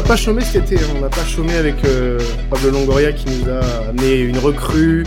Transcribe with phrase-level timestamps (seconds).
[0.00, 0.88] N'a pas chômé cet été, hein.
[0.96, 3.60] on n'a pas chômé avec euh, Pablo Longoria qui nous a
[3.90, 5.04] amené une recrue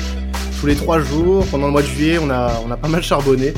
[0.59, 1.47] tous les trois jours.
[1.47, 3.55] Pendant le mois de juillet, on a, on a pas mal charbonné.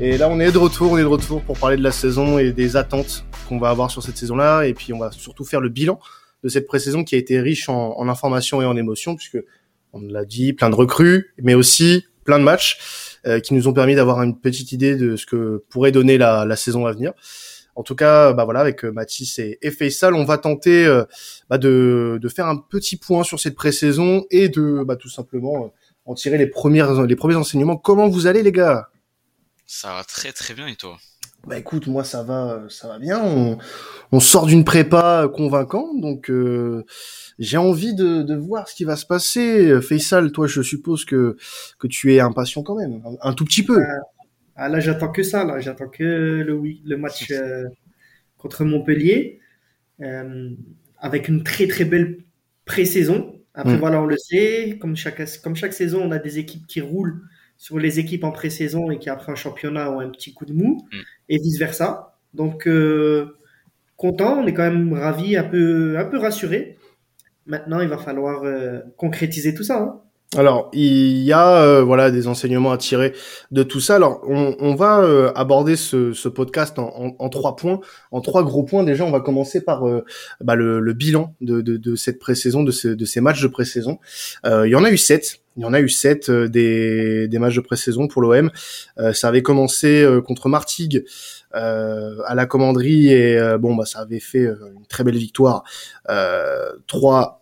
[0.00, 2.38] Et là, on est de retour, on est de retour pour parler de la saison
[2.38, 4.66] et des attentes qu'on va avoir sur cette saison-là.
[4.66, 5.98] Et puis, on va surtout faire le bilan
[6.44, 9.42] de cette pré-saison qui a été riche en, en informations et en émotions, puisque
[9.92, 12.78] on l'a dit, plein de recrues, mais aussi plein de matchs
[13.26, 16.44] euh, qui nous ont permis d'avoir une petite idée de ce que pourrait donner la,
[16.44, 17.14] la saison à venir.
[17.78, 21.04] En tout cas, bah voilà, avec euh, Mathis et, et Faisal, on va tenter euh,
[21.48, 25.66] bah de, de, faire un petit point sur cette pré-saison et de bah, tout simplement
[25.66, 25.68] euh,
[26.04, 27.76] en tirer les premières les premiers enseignements.
[27.76, 28.88] Comment vous allez les gars?
[29.64, 30.98] Ça va très très bien et toi?
[31.46, 33.22] Bah écoute, moi ça va ça va bien.
[33.22, 33.58] On,
[34.10, 36.84] on sort d'une prépa convaincante, donc euh,
[37.38, 39.80] j'ai envie de, de, voir ce qui va se passer.
[39.82, 41.36] Faisal, toi, je suppose que
[41.78, 43.78] que tu es impatient quand même, un, un tout petit peu.
[44.60, 45.44] Ah, là, j'attends que ça.
[45.44, 47.64] Là, j'attends que le, le match euh,
[48.38, 49.38] contre Montpellier,
[50.00, 50.50] euh,
[50.98, 52.24] avec une très très belle
[52.64, 53.40] pré-saison.
[53.54, 53.80] Après, mm.
[53.80, 57.22] voilà, on le sait, comme chaque comme chaque saison, on a des équipes qui roulent
[57.56, 60.52] sur les équipes en pré-saison et qui après un championnat ont un petit coup de
[60.52, 60.96] mou, mm.
[61.28, 62.18] et vice versa.
[62.34, 63.36] Donc euh,
[63.96, 66.78] content, on est quand même ravi, un peu un peu rassuré.
[67.46, 68.42] Maintenant, il va falloir
[68.96, 69.80] concrétiser tout ça.
[69.80, 70.02] Hein.
[70.36, 73.14] Alors, il y a euh, voilà des enseignements à tirer
[73.50, 73.94] de tout ça.
[73.94, 78.84] Alors, on, va euh, aborder ce, podcast en, trois points, en trois gros points.
[78.84, 80.04] Déjà, on va commencer par euh,
[80.42, 83.98] bah, le, bilan de, cette pré-saison, de, ce, de ces matchs de pré-saison.
[84.44, 85.40] il y en a eu sept.
[85.56, 88.50] Il y en a eu sept des, matchs de pré-saison pour l'OM.
[89.14, 91.04] ça avait commencé contre Martigues
[91.52, 95.64] à la commanderie et bon bah ça avait fait une très belle victoire.
[96.86, 97.38] trois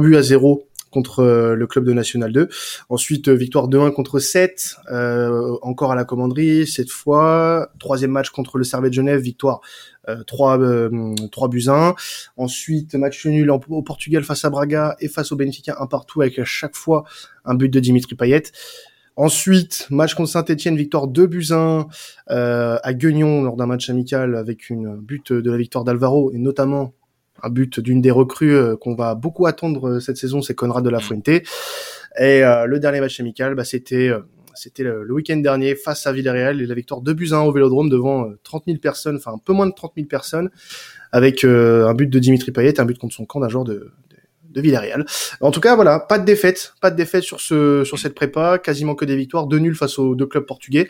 [0.00, 2.48] buts à zéro contre euh, le club de National 2.
[2.88, 7.70] Ensuite, euh, victoire 2-1 contre 7, euh, encore à la commanderie, cette fois.
[7.78, 9.60] Troisième match contre le Servet de Genève, victoire
[10.08, 11.94] euh, 3, euh, 3 buts 1.
[12.36, 16.38] Ensuite, match nul au Portugal face à Braga et face au Benfica, un partout avec
[16.38, 17.04] à chaque fois
[17.44, 18.44] un but de Dimitri Payet.
[19.16, 21.88] Ensuite, match contre Saint-Etienne, victoire 2 buts 1
[22.30, 26.38] euh, à Guignon lors d'un match amical avec une but de la victoire d'Alvaro et
[26.38, 26.94] notamment
[27.42, 30.84] un but d'une des recrues euh, qu'on va beaucoup attendre euh, cette saison, c'est Conrad
[30.84, 31.02] de la mm.
[31.02, 31.28] Fuente.
[31.28, 31.42] Et
[32.20, 34.10] euh, le dernier match amical, bah, c'était
[34.54, 37.52] c'était le, le week-end dernier face à Villarreal et la victoire 2 buts 1 au
[37.52, 40.50] Vélodrome devant 30 000 personnes, enfin un peu moins de 30 000 personnes,
[41.12, 44.16] avec un but de Dimitri Payet, un but contre son camp d'un joueur de, de,
[44.50, 45.06] de, Villarreal.
[45.40, 48.58] En tout cas, voilà, pas de défaite, pas de défaite sur ce sur cette prépa,
[48.58, 50.88] quasiment que des victoires, deux nuls face aux deux clubs portugais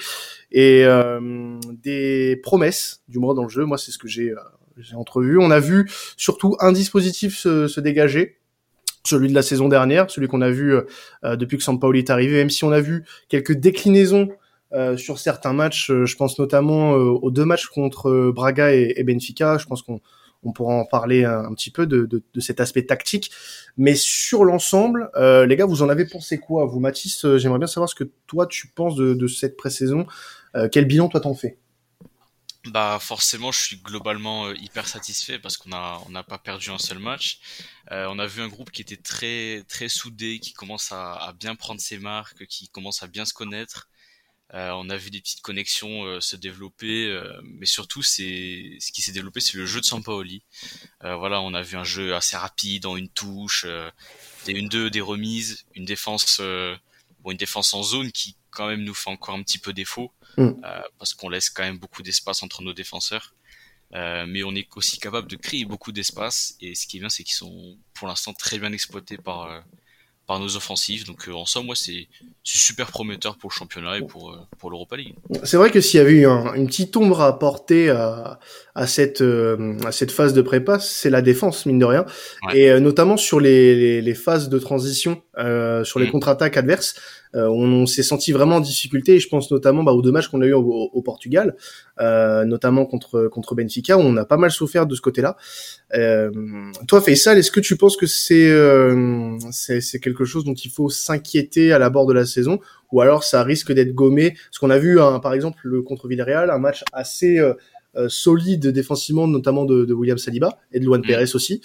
[0.51, 3.67] et euh, des promesses, du moins dans le jeu.
[3.67, 4.33] Moi, c'est ce que j'ai
[5.41, 8.39] On a vu surtout un dispositif se, dégager,
[9.05, 12.37] celui de la saison dernière, celui qu'on a vu euh, depuis que Sampaoli est arrivé,
[12.37, 14.29] même si on a vu quelques déclinaisons
[14.73, 15.91] euh, sur certains matchs.
[15.91, 19.59] Euh, je pense notamment aux deux matchs contre Braga et, Benfica.
[19.59, 20.01] Je pense qu'on
[20.45, 23.33] on pourra en parler un, un petit peu de, de, de, cet aspect tactique.
[23.77, 27.89] Mais sur l'ensemble, les gars, vous en avez pensé quoi Vous, Mathis, j'aimerais bien savoir
[27.89, 30.07] ce que toi tu penses de, de cette pré-saison.
[30.71, 31.59] quel bilan toi t'en fais?
[32.69, 36.71] Bah forcément, je suis globalement euh, hyper satisfait parce qu'on a on n'a pas perdu
[36.71, 37.41] un seul match.
[37.93, 41.57] Euh, on a vu un groupe qui était très très soudé, qui commence à, bien
[41.57, 43.89] prendre ses marques, qui commence à bien se connaître.
[44.55, 48.23] Euh, on a vu des petites connexions se développer, mais surtout ce
[48.93, 50.43] qui s'est développé, c'est le jeu de Sampaoli.
[51.03, 53.67] voilà, on a vu un jeu assez rapide, en une touche,
[54.47, 56.41] des une deux, des remises, une défense
[57.31, 60.43] une défense en zone qui quand même nous fait encore un petit peu défaut mm.
[60.43, 63.35] euh, parce qu'on laisse quand même beaucoup d'espace entre nos défenseurs.
[63.95, 67.09] Euh, mais on est aussi capable de créer beaucoup d'espace et ce qui est bien
[67.09, 69.61] c'est qu'ils sont pour l'instant très bien exploités par euh,
[70.29, 71.07] par nos offensives.
[71.07, 72.07] Donc euh, en somme, moi, c'est
[72.45, 75.15] super prometteur pour le championnat et pour, euh, pour l'Europa League.
[75.43, 78.39] C'est vrai que s'il y avait eu un, une petite ombre à apporter à,
[78.75, 82.05] à, cette, euh, à cette phase de prépa, c'est la défense, mine de rien.
[82.47, 82.59] Ouais.
[82.59, 85.23] Et notamment sur les, les, les, phases de transition,
[85.85, 86.11] sur les mmh.
[86.11, 86.95] contre-attaques adverses,
[87.33, 89.15] on, on s'est senti vraiment en difficulté.
[89.15, 91.57] Et je pense notamment bah, aux deux matchs qu'on a eu au, au Portugal,
[91.99, 95.37] notamment contre, contre Benfica, où on a pas mal souffert de ce côté-là.
[96.87, 98.53] toi, Faisal, est-ce que tu penses que c'est
[99.51, 102.61] c'est quelque chose dont il faut s'inquiéter à la bord de la saison
[102.93, 106.09] ou alors ça risque d'être gommé Parce qu'on a vu, hein, par exemple, le contre
[106.09, 107.55] Villarreal, un match assez euh,
[107.97, 111.07] euh, solide défensivement, notamment de, de, William Saliba et de Luan mmh.
[111.07, 111.61] Pérez aussi.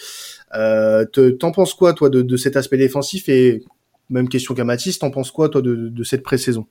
[0.55, 3.63] Euh, t'en penses quoi, toi, de, de, cet aspect défensif Et
[4.09, 6.65] même question qu'à Mathis, t'en penses quoi, toi, de, de cette pré-saison?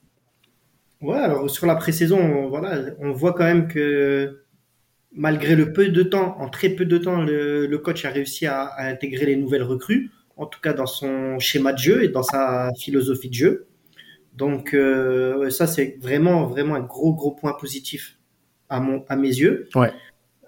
[1.00, 4.42] Ouais, alors sur la pré-saison, on, voilà, on voit quand même que
[5.14, 8.46] malgré le peu de temps, en très peu de temps, le, le coach a réussi
[8.46, 10.10] à, à intégrer les nouvelles recrues
[10.42, 13.66] en tout cas dans son schéma de jeu et dans sa philosophie de jeu.
[14.34, 18.18] Donc euh, ça c'est vraiment vraiment un gros gros point positif
[18.68, 19.68] à mon à mes yeux.
[19.74, 19.92] Ouais.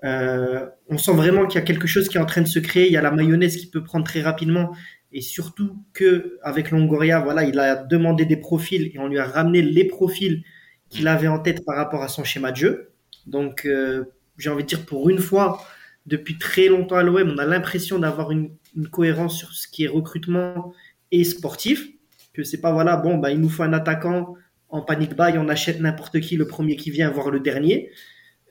[0.04, 2.58] Euh, on sent vraiment qu'il y a quelque chose qui est en train de se
[2.58, 2.86] créer.
[2.86, 4.74] Il y a la mayonnaise qui peut prendre très rapidement.
[5.12, 9.24] Et surtout que avec Longoria, voilà, il a demandé des profils et on lui a
[9.24, 10.42] ramené les profils
[10.90, 12.92] qu'il avait en tête par rapport à son schéma de jeu.
[13.26, 14.04] Donc, euh,
[14.36, 15.64] j'ai envie de dire pour une fois,
[16.06, 19.84] depuis très longtemps à l'OM, on a l'impression d'avoir une, une, cohérence sur ce qui
[19.84, 20.72] est recrutement
[21.10, 21.88] et sportif.
[22.32, 24.34] Que c'est pas voilà, bon, bah, il nous faut un attaquant
[24.68, 27.90] en panique buy, on achète n'importe qui, le premier qui vient, voir le dernier.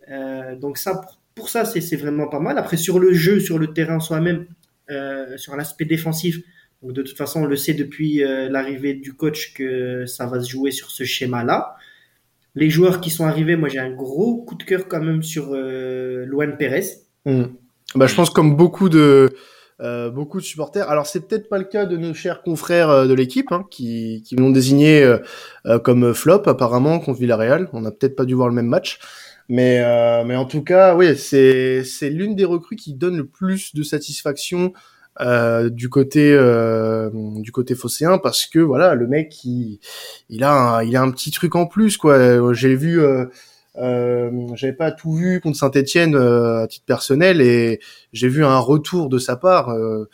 [0.09, 1.01] Euh, donc ça,
[1.35, 2.57] pour, ça, c'est vraiment pas mal.
[2.57, 4.47] Après, sur le jeu, sur le terrain soi-même,
[4.89, 6.39] euh, sur l'aspect défensif,
[6.83, 10.41] donc de toute façon, on le sait depuis euh, l'arrivée du coach que ça va
[10.41, 11.77] se jouer sur ce schéma-là.
[12.55, 15.53] Les joueurs qui sont arrivés, moi j'ai un gros coup de cœur quand même sur
[15.53, 16.85] euh, Luan Pérez.
[17.25, 17.43] Hmm.
[17.95, 19.29] Bah, je pense comme beaucoup de
[19.81, 20.89] euh, beaucoup de supporters.
[20.89, 24.23] Alors c'est peut-être pas le cas de nos chers confrères euh, de l'équipe hein, qui,
[24.25, 25.17] qui l'ont désigné euh,
[25.65, 27.69] euh, comme flop apparemment contre Villarreal.
[27.73, 28.99] On n'a peut-être pas dû voir le même match,
[29.49, 29.81] mais
[30.25, 33.83] mais en tout cas oui c'est c'est l'une des recrues qui donne le plus de
[33.83, 34.73] satisfaction
[35.21, 39.79] euh, du côté euh, du côté phocéen parce que voilà le mec il
[40.29, 42.99] il a un, il a un petit truc en plus quoi j'ai vu
[43.77, 47.79] euh, j'avais pas tout vu contre Saint-Etienne euh, à titre personnel et
[48.11, 49.69] j'ai vu un retour de sa part.
[49.69, 50.09] Euh,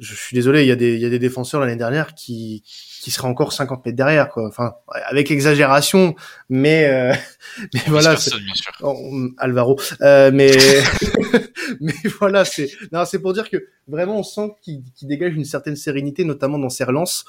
[0.00, 2.62] je suis désolé, il y il y a des défenseurs l'année dernière qui,
[3.00, 4.46] qui seraient encore 50 mètres derrière, quoi.
[4.46, 4.74] Enfin,
[5.06, 6.14] avec exagération,
[6.48, 7.14] mais, euh,
[7.74, 8.10] mais voilà.
[8.10, 8.72] Personne, bien sûr.
[8.82, 8.96] Oh,
[9.38, 9.78] Alvaro.
[10.00, 10.52] Euh, mais,
[11.80, 13.58] mais voilà, c'est, non, c'est pour dire que
[13.88, 17.24] vraiment on sent qu'il qu dégage une certaine sérénité, notamment dans ses relances,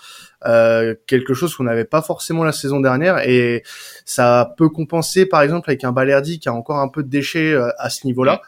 [0.46, 3.64] euh, quelque chose qu'on n'avait pas forcément la saison dernière, et
[4.06, 7.54] ça peut compenser, par exemple, avec un Balerdi qui a encore un peu de déchets
[7.54, 8.42] euh, à ce niveau-là,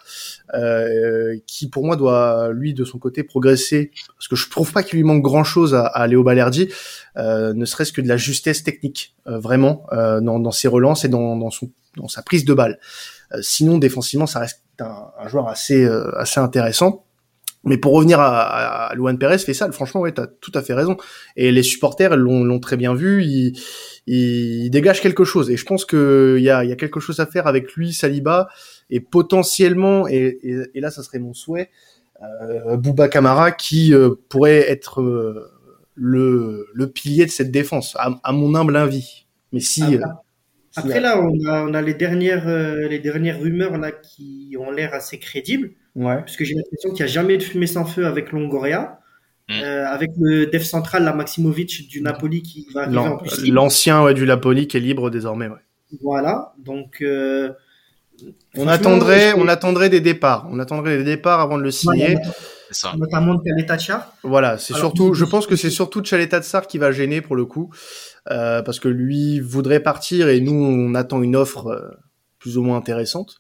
[0.54, 4.84] euh, qui pour moi doit, lui, de son côté, progresser, parce que je trouve pas
[4.84, 6.70] qu'il lui manque grand-chose à, à Léo Balerdi,
[7.16, 11.10] ne serait-ce que de la justesse technique, euh, vraiment, euh, dans, dans, ses relances et
[11.10, 12.80] dans, dans, son, dans sa prise de balle.
[13.42, 15.86] sinon, défensivement, ça reste un, un joueur assez,
[16.16, 17.06] assez intéressant.
[17.64, 20.74] Mais pour revenir à, à Luan Pérez, fait ça, franchement, ouais, t'as tout à fait
[20.74, 20.98] raison.
[21.36, 23.24] Et les supporters l'ont très bien vu.
[23.24, 25.52] Il, dégage quelque chose.
[25.52, 27.94] Et je pense que il y a, y a quelque chose à faire avec lui,
[27.94, 28.50] Saliba,
[28.90, 31.70] et potentiellement, et, et, et là, ça serait mon souhait,
[32.22, 35.51] euh, Bouba Kamara, qui euh, pourrait être euh,
[35.96, 39.26] le, le pilier de cette défense, à, à mon humble avis.
[39.52, 39.84] Mais si.
[39.84, 40.00] Après,
[40.76, 44.94] après là, on a, on a les dernières, les dernières rumeurs là qui ont l'air
[44.94, 45.72] assez crédibles.
[45.96, 46.18] Ouais.
[46.18, 48.98] Parce que j'ai l'impression qu'il n'y a jamais de fumée sans feu avec Longoria.
[49.50, 49.54] Mmh.
[49.64, 53.50] Euh, avec le def central, la Maximovic du Napoli qui va arriver en plus.
[53.50, 55.48] L'ancien ouais, du Napoli qui est libre désormais.
[55.48, 55.58] Ouais.
[56.02, 57.52] Voilà, donc euh,
[58.56, 60.48] on attendrait, on attendrait des départs.
[60.50, 62.16] On attendrait des départs avant de le signer.
[62.16, 62.22] Ouais,
[62.74, 62.94] ça.
[62.98, 64.16] Notamment de Chaletachar.
[64.24, 67.72] Voilà, c'est surtout, je pense que c'est surtout Chaletachar qui va gêner pour le coup,
[68.30, 71.90] euh, parce que lui voudrait partir et nous on attend une offre euh,
[72.40, 73.38] plus ou moins intéressante.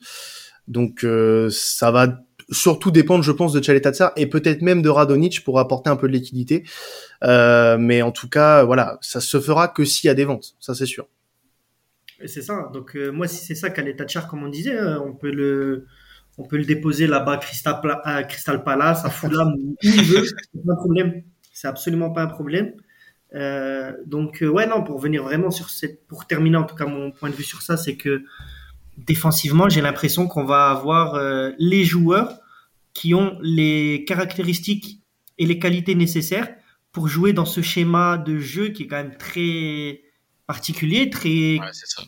[0.67, 2.19] Donc euh, ça va
[2.51, 6.07] surtout dépendre, je pense, de Chaletatsar et peut-être même de Radonic pour apporter un peu
[6.07, 6.63] de liquidité.
[7.23, 10.55] Euh, mais en tout cas, voilà, ça se fera que s'il y a des ventes,
[10.59, 11.07] ça c'est sûr.
[12.25, 12.69] C'est ça.
[12.73, 15.87] Donc euh, moi, si c'est ça Chaletatsar, comme on disait, euh, on peut le,
[16.41, 20.65] on peut le déposer là-bas Crystal, à Crystal Palace, à Fulham, où il veut, c'est
[20.65, 21.23] pas un problème.
[21.53, 22.73] C'est absolument pas un problème.
[23.33, 27.11] Euh, donc ouais, non, pour venir vraiment sur cette, pour terminer en tout cas mon
[27.11, 28.23] point de vue sur ça, c'est que
[28.97, 32.39] défensivement, j'ai l'impression qu'on va avoir euh, les joueurs
[32.93, 35.01] qui ont les caractéristiques
[35.37, 36.49] et les qualités nécessaires
[36.91, 40.01] pour jouer dans ce schéma de jeu qui est quand même très
[40.47, 41.59] particulier, très.
[41.59, 42.03] Ouais, c'est ça.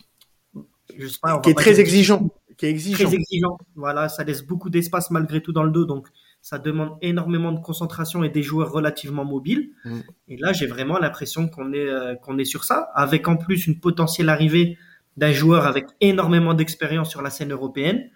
[0.97, 2.29] Je sais pas, qui est très exigeant.
[2.57, 3.05] Qui est exigeant.
[3.05, 3.57] Très exigeant.
[3.75, 6.07] Voilà, ça laisse beaucoup d'espace malgré tout dans le dos, donc
[6.41, 9.69] ça demande énormément de concentration et des joueurs relativement mobiles.
[9.86, 10.00] Mm.
[10.27, 13.67] Et là, j'ai vraiment l'impression qu'on est euh, qu'on est sur ça, avec en plus
[13.67, 14.77] une potentielle arrivée
[15.15, 18.10] d'un joueur avec énormément d'expérience sur la scène européenne.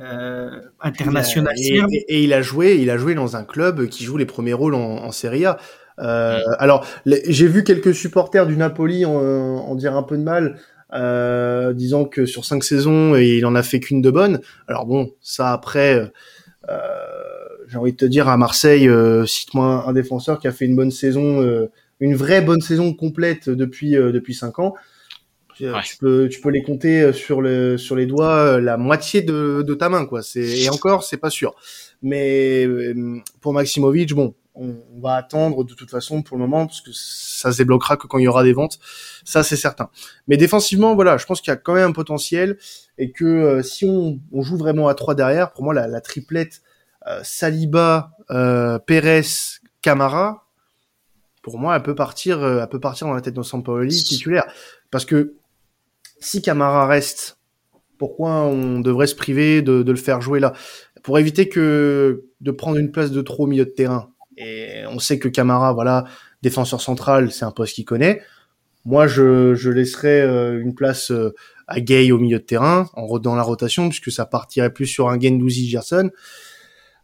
[0.00, 1.54] Euh, international.
[1.56, 4.26] Et, et, et, il a joué, il a joué dans un club qui joue les
[4.26, 5.56] premiers rôles en, en Serie A.
[6.00, 6.56] Euh, mmh.
[6.58, 10.58] Alors, j'ai vu quelques supporters du Napoli en, en, dire un peu de mal,
[10.94, 14.40] euh, disant que sur cinq saisons, il en a fait qu'une de bonne.
[14.68, 16.10] Alors bon, ça après,
[16.68, 16.78] euh,
[17.68, 20.76] j'ai envie de te dire à Marseille, euh, cite-moi un, défenseur qui a fait une
[20.76, 21.70] bonne saison, euh,
[22.00, 24.74] une vraie bonne saison complète depuis depuis cinq ans.
[25.60, 25.70] Ouais.
[25.84, 29.74] Tu peux, tu peux les compter sur le, sur les doigts, la moitié de, de
[29.74, 30.20] ta main, quoi.
[30.20, 31.54] C'est, et encore, c'est pas sûr.
[32.02, 32.66] Mais
[33.40, 37.52] pour Maximovic, bon, on, va attendre de toute façon pour le moment parce que ça
[37.52, 38.78] se débloquera que quand il y aura des ventes.
[39.24, 39.90] Ça, c'est certain.
[40.28, 42.58] Mais défensivement, voilà, je pense qu'il y a quand même un potentiel
[42.98, 46.00] et que euh, si on, on, joue vraiment à trois derrière, pour moi, la, la
[46.00, 46.62] triplette
[47.06, 49.22] euh, Saliba, euh, Pérez,
[49.82, 50.46] Camara,
[51.42, 54.46] pour moi, elle peut partir, euh, elle peut partir dans la tête de Sampaoli titulaire
[54.90, 55.34] parce que
[56.20, 57.38] si Camara reste,
[57.98, 60.54] pourquoi on devrait se priver de, de, le faire jouer là?
[61.02, 64.13] Pour éviter que de prendre une place de trop au milieu de terrain.
[64.36, 66.04] Et on sait que Camara, voilà,
[66.42, 68.22] défenseur central, c'est un poste qu'il connaît.
[68.84, 71.34] Moi, je, je laisserais euh, une place euh,
[71.66, 75.08] à Gay au milieu de terrain, en dans la rotation, puisque ça partirait plus sur
[75.08, 76.10] un Gendouzi Gerson.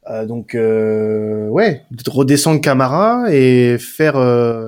[0.08, 4.18] Euh, donc, euh, ouais, redescendre Camara et faire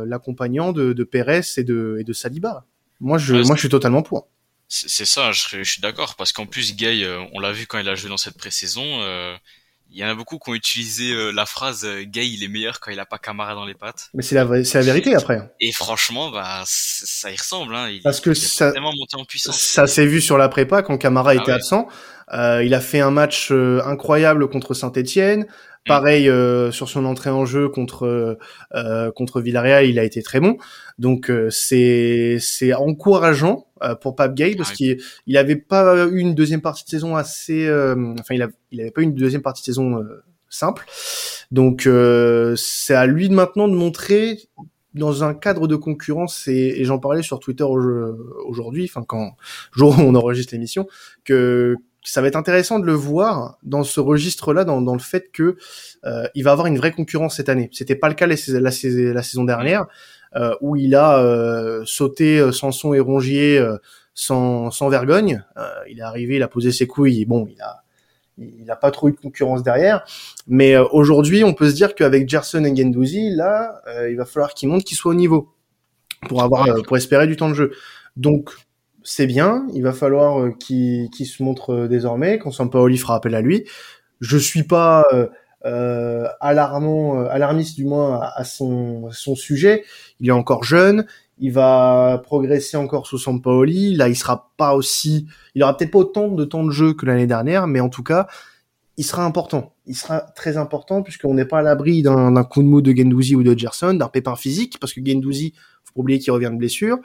[0.06, 2.64] l'accompagnant de, de Pérez et de, et de Saliba.
[3.00, 4.28] Moi, je, moi, je suis totalement pour.
[4.68, 7.88] C'est ça, je, je suis d'accord, parce qu'en plus, Gay, on l'a vu quand il
[7.88, 8.84] a joué dans cette pré-saison,
[9.92, 12.48] il y en a beaucoup qui ont utilisé euh, la phrase euh, Gay il est
[12.48, 14.10] meilleur quand il a pas Camara dans les pattes.
[14.14, 15.52] Mais c'est la c'est la vérité après.
[15.60, 17.88] Et franchement bah ça y ressemble hein.
[17.88, 19.58] Il, Parce que ça vraiment monté en puissance.
[19.58, 21.88] Ça s'est vu sur la prépa quand Camara ah était absent.
[22.32, 25.46] Euh, il a fait un match euh, incroyable contre Saint-Étienne.
[25.86, 25.88] Mm.
[25.88, 28.38] Pareil euh, sur son entrée en jeu contre
[28.74, 30.56] euh, contre Villarreal, il a été très bon.
[30.98, 33.66] Donc euh, c'est c'est encourageant
[34.00, 37.68] pour Pape Gay parce qu'il il avait pas eu une deuxième partie de saison assez
[37.68, 40.06] enfin il a, il avait pas eu une deuxième partie de saison
[40.48, 40.84] simple.
[41.50, 41.88] Donc
[42.56, 44.38] c'est à lui de maintenant de montrer
[44.94, 49.36] dans un cadre de concurrence et, et j'en parlais sur Twitter aujourd'hui, enfin quand
[49.72, 50.86] jour où on enregistre l'émission,
[51.24, 55.30] que ça va être intéressant de le voir dans ce registre-là, dans, dans, le fait
[55.32, 55.56] que
[56.04, 57.68] euh, il va avoir une vraie concurrence cette année.
[57.72, 59.86] C'était pas le cas la, la, la saison dernière,
[60.34, 63.76] euh, où il a euh, sauté euh, Sanson et Rongier euh,
[64.14, 65.44] sans, sans vergogne.
[65.56, 67.78] Euh, il est arrivé, il a posé ses couilles, et bon, il a
[68.38, 70.04] il n'a pas trop eu de concurrence derrière.
[70.48, 74.70] Mais aujourd'hui, on peut se dire qu'avec Gerson et Gendouzi, là, il va falloir qu'il
[74.70, 75.52] monte, qu'il soit au niveau
[76.28, 77.72] pour avoir, pour espérer du temps de jeu.
[78.16, 78.50] Donc,
[79.04, 79.66] c'est bien.
[79.74, 83.64] Il va falloir euh, qu'il se montre euh, désormais, quand Sampaoli fera appel à lui.
[84.20, 85.26] Je suis pas euh,
[85.64, 89.84] euh alarmant, alarmiste du moins à, son, son sujet.
[90.20, 91.06] Il est encore jeune.
[91.38, 93.94] Il va progresser encore sous Sampaoli.
[93.94, 97.06] Là, il sera pas aussi, il aura peut-être pas autant de temps de jeu que
[97.06, 98.28] l'année dernière, mais en tout cas,
[98.96, 99.74] il sera important.
[99.86, 103.34] Il sera très important puisqu'on n'est pas à l'abri d'un coup de mou de Gendouzi
[103.34, 105.54] ou de Gerson, d'un pépin physique, parce que Gendouzi,
[105.92, 106.98] faut pas oublier qu'il revient de blessure.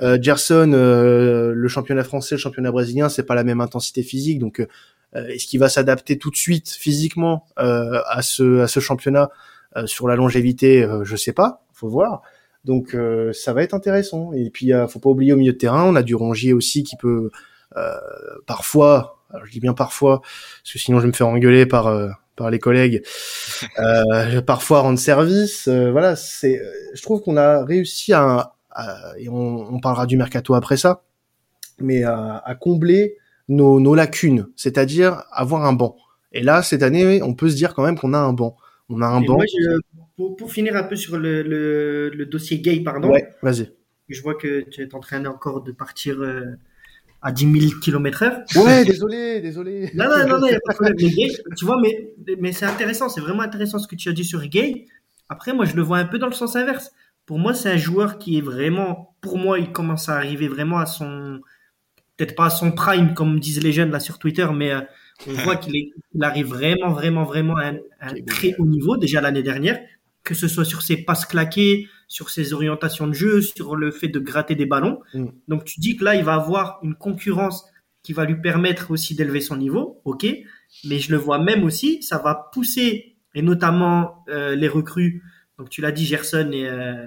[0.00, 4.38] Euh, Gerson, euh, le championnat français, le championnat brésilien, c'est pas la même intensité physique,
[4.38, 8.80] donc euh, est-ce qu'il va s'adapter tout de suite physiquement euh, à ce à ce
[8.80, 9.30] championnat
[9.84, 12.22] sur la longévité Je sais pas, faut voir.
[12.64, 12.96] Donc
[13.32, 14.32] ça va être intéressant.
[14.32, 16.96] Et puis faut pas oublier au milieu de terrain, on a du Rongier aussi qui
[16.96, 17.30] peut
[18.46, 21.88] parfois, je dis bien parfois, parce que sinon je vais me faire engueuler par
[22.36, 23.02] par les collègues,
[23.78, 25.68] euh, parfois rendre service.
[25.68, 26.60] voilà, c'est,
[26.94, 28.54] je trouve qu'on a réussi à,
[29.18, 31.02] et on, on, parlera du mercato après ça,
[31.78, 33.16] mais à, à combler
[33.48, 35.96] nos, nos lacunes, c'est-à-dire avoir un banc.
[36.32, 38.56] Et là, cette année, on peut se dire quand même qu'on a un banc.
[38.88, 39.36] On a un banc.
[39.36, 39.78] Moi, je,
[40.16, 43.10] pour, pour, finir un peu sur le, le, le dossier gay, pardon.
[43.10, 43.72] Ouais, vas-y.
[44.08, 46.56] Je vois que tu es en train encore de partir euh,
[47.26, 48.38] à 10 000 km heure.
[48.54, 49.90] Ouais, désolé, désolé.
[49.94, 50.96] non, non, non, non, y a pas de problème.
[50.96, 54.24] gay, tu vois, mais, mais c'est intéressant, c'est vraiment intéressant ce que tu as dit
[54.24, 54.86] sur Gay.
[55.28, 56.92] Après, moi, je le vois un peu dans le sens inverse.
[57.26, 60.78] Pour moi, c'est un joueur qui est vraiment, pour moi, il commence à arriver vraiment
[60.78, 61.40] à son,
[62.16, 64.80] peut-être pas à son prime, comme disent les jeunes là sur Twitter, mais euh,
[65.26, 65.90] on voit qu'il
[66.22, 69.80] arrive vraiment, vraiment, vraiment à un, très haut niveau, déjà l'année dernière,
[70.22, 74.08] que ce soit sur ses passes claquées, sur ses orientations de jeu, sur le fait
[74.08, 75.00] de gratter des ballons.
[75.14, 75.26] Mm.
[75.48, 77.64] Donc tu dis que là, il va avoir une concurrence
[78.02, 80.26] qui va lui permettre aussi d'élever son niveau, ok,
[80.84, 85.22] mais je le vois même aussi, ça va pousser, et notamment euh, les recrues
[85.58, 87.06] donc tu l'as dit, Gerson et, euh,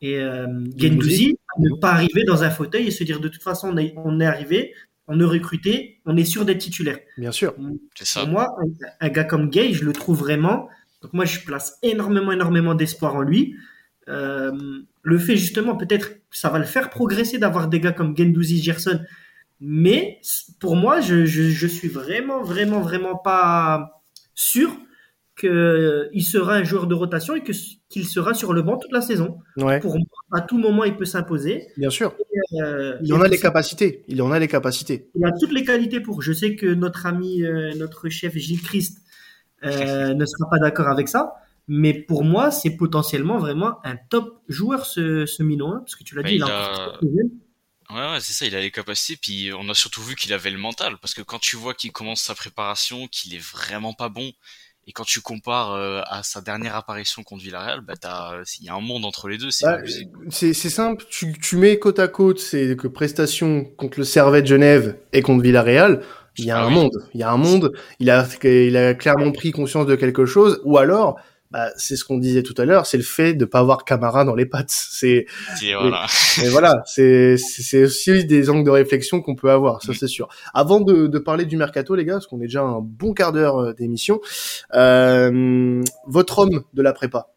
[0.00, 3.70] et euh, Gendouzi, ne pas arriver dans un fauteuil et se dire de toute façon
[3.72, 4.74] on est, on est arrivé,
[5.08, 6.98] on est recruté, on est sûr d'être titulaire.
[7.16, 7.54] Bien sûr.
[7.94, 8.20] Ça.
[8.20, 8.56] Pour moi,
[9.00, 10.68] un, gars comme Gay, je le trouve vraiment.
[11.02, 13.54] Donc moi, je place énormément, énormément d'espoir en lui.
[14.08, 14.52] Euh,
[15.02, 19.00] le fait justement, peut-être, ça va le faire progresser d'avoir des gars comme Gendouzi, Gerson.
[19.60, 20.20] Mais
[20.60, 24.02] pour moi, je, je, je suis vraiment, vraiment, vraiment pas
[24.34, 24.76] sûr
[25.38, 29.38] qu'il sera un joueur de rotation et qu'il sera sur le banc toute la saison.
[29.58, 29.80] Ouais.
[29.80, 31.68] Pour moi, à tout moment, il peut s'imposer.
[31.76, 32.14] Bien sûr.
[32.52, 34.02] Et, euh, il en a les capacités.
[34.08, 35.10] Il en a les capacités.
[35.14, 36.22] Il a toutes les qualités pour.
[36.22, 39.02] Je sais que notre ami, euh, notre chef Gilles Christ
[39.64, 41.34] euh, ne sera pas d'accord avec ça.
[41.68, 46.04] Mais pour moi, c'est potentiellement vraiment un top joueur, ce, ce Mino, hein, parce que
[46.04, 46.98] tu l'as bah, dit, il il a...
[47.90, 50.50] Ouais, ouais c'est ça, il a les capacités, puis on a surtout vu qu'il avait
[50.50, 54.08] le mental, parce que quand tu vois qu'il commence sa préparation, qu'il est vraiment pas
[54.08, 54.32] bon,
[54.88, 57.94] et quand tu compares euh, à sa dernière apparition contre Villarreal, bah
[58.60, 59.50] il y a un monde entre les deux.
[59.50, 59.78] C'est bah,
[60.30, 61.04] c'est simple.
[61.10, 65.42] Tu, tu mets côte à côte ces que prestations contre le Servette Genève et contre
[65.42, 66.04] Villarreal.
[66.38, 66.74] Il y a ah un oui.
[66.74, 66.92] monde.
[67.14, 67.72] Il y a un monde.
[67.98, 70.60] Il a il a clairement pris conscience de quelque chose.
[70.64, 71.18] Ou alors,
[71.50, 74.24] bah, c'est ce qu'on disait tout à l'heure, c'est le fait de pas avoir Camara
[74.24, 74.70] dans les pattes.
[74.90, 75.26] C'est
[75.78, 76.06] voilà.
[76.42, 79.94] et voilà, c'est c'est aussi des angles de réflexion qu'on peut avoir, ça Mm.
[79.94, 80.28] c'est sûr.
[80.54, 83.32] Avant de, de parler du mercato, les gars, parce qu'on est déjà un bon quart
[83.32, 84.20] d'heure euh, d'émission,
[84.74, 87.28] euh, votre homme de la prépa.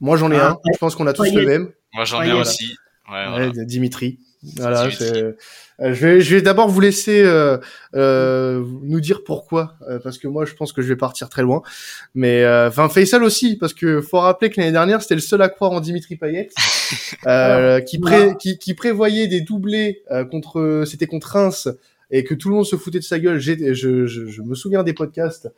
[0.00, 0.58] Moi j'en ai Ah, un.
[0.72, 1.70] Je pense qu'on a tous le même.
[1.94, 2.48] Moi, j'en Ouais, ai un voilà.
[2.50, 2.76] aussi.
[3.08, 3.64] Ouais, Ouais, voilà.
[3.64, 4.18] Dimitri.
[4.56, 5.32] Voilà, euh,
[5.80, 7.58] je vais, je vais d'abord vous laisser euh,
[7.94, 11.42] euh, nous dire pourquoi, euh, parce que moi je pense que je vais partir très
[11.42, 11.62] loin.
[12.14, 15.42] Mais euh, enfin Faisal aussi, parce que faut rappeler que l'année dernière c'était le seul
[15.42, 16.48] à croire en Dimitri Payet,
[17.26, 21.68] euh, qui, pré- qui, qui prévoyait des doublés euh, contre, c'était contre Reims
[22.10, 23.38] et que tout le monde se foutait de sa gueule.
[23.40, 25.48] Je, je, je me souviens des podcasts.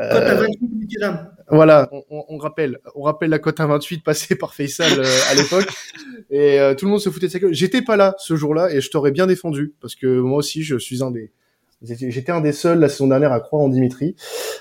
[0.00, 0.98] Euh, Cote à 28,
[1.50, 5.34] voilà, on, on- on rappelle, on rappelle la cote 1,28 passée par Faisal euh, à
[5.34, 5.68] l'époque,
[6.30, 7.54] et euh, tout le monde se foutait de sa gueule.
[7.54, 10.78] J'étais pas là ce jour-là et je t'aurais bien défendu parce que moi aussi je
[10.78, 11.30] suis un des,
[11.82, 14.16] j'étais j'étais un des seuls la saison dernière à croire en Dimitri.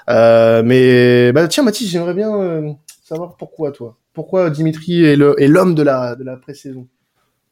[0.09, 2.71] Euh, mais bah tiens Mathis, j'aimerais bien euh,
[3.03, 6.87] savoir pourquoi toi, pourquoi Dimitri est le est l'homme de la de la pré-saison?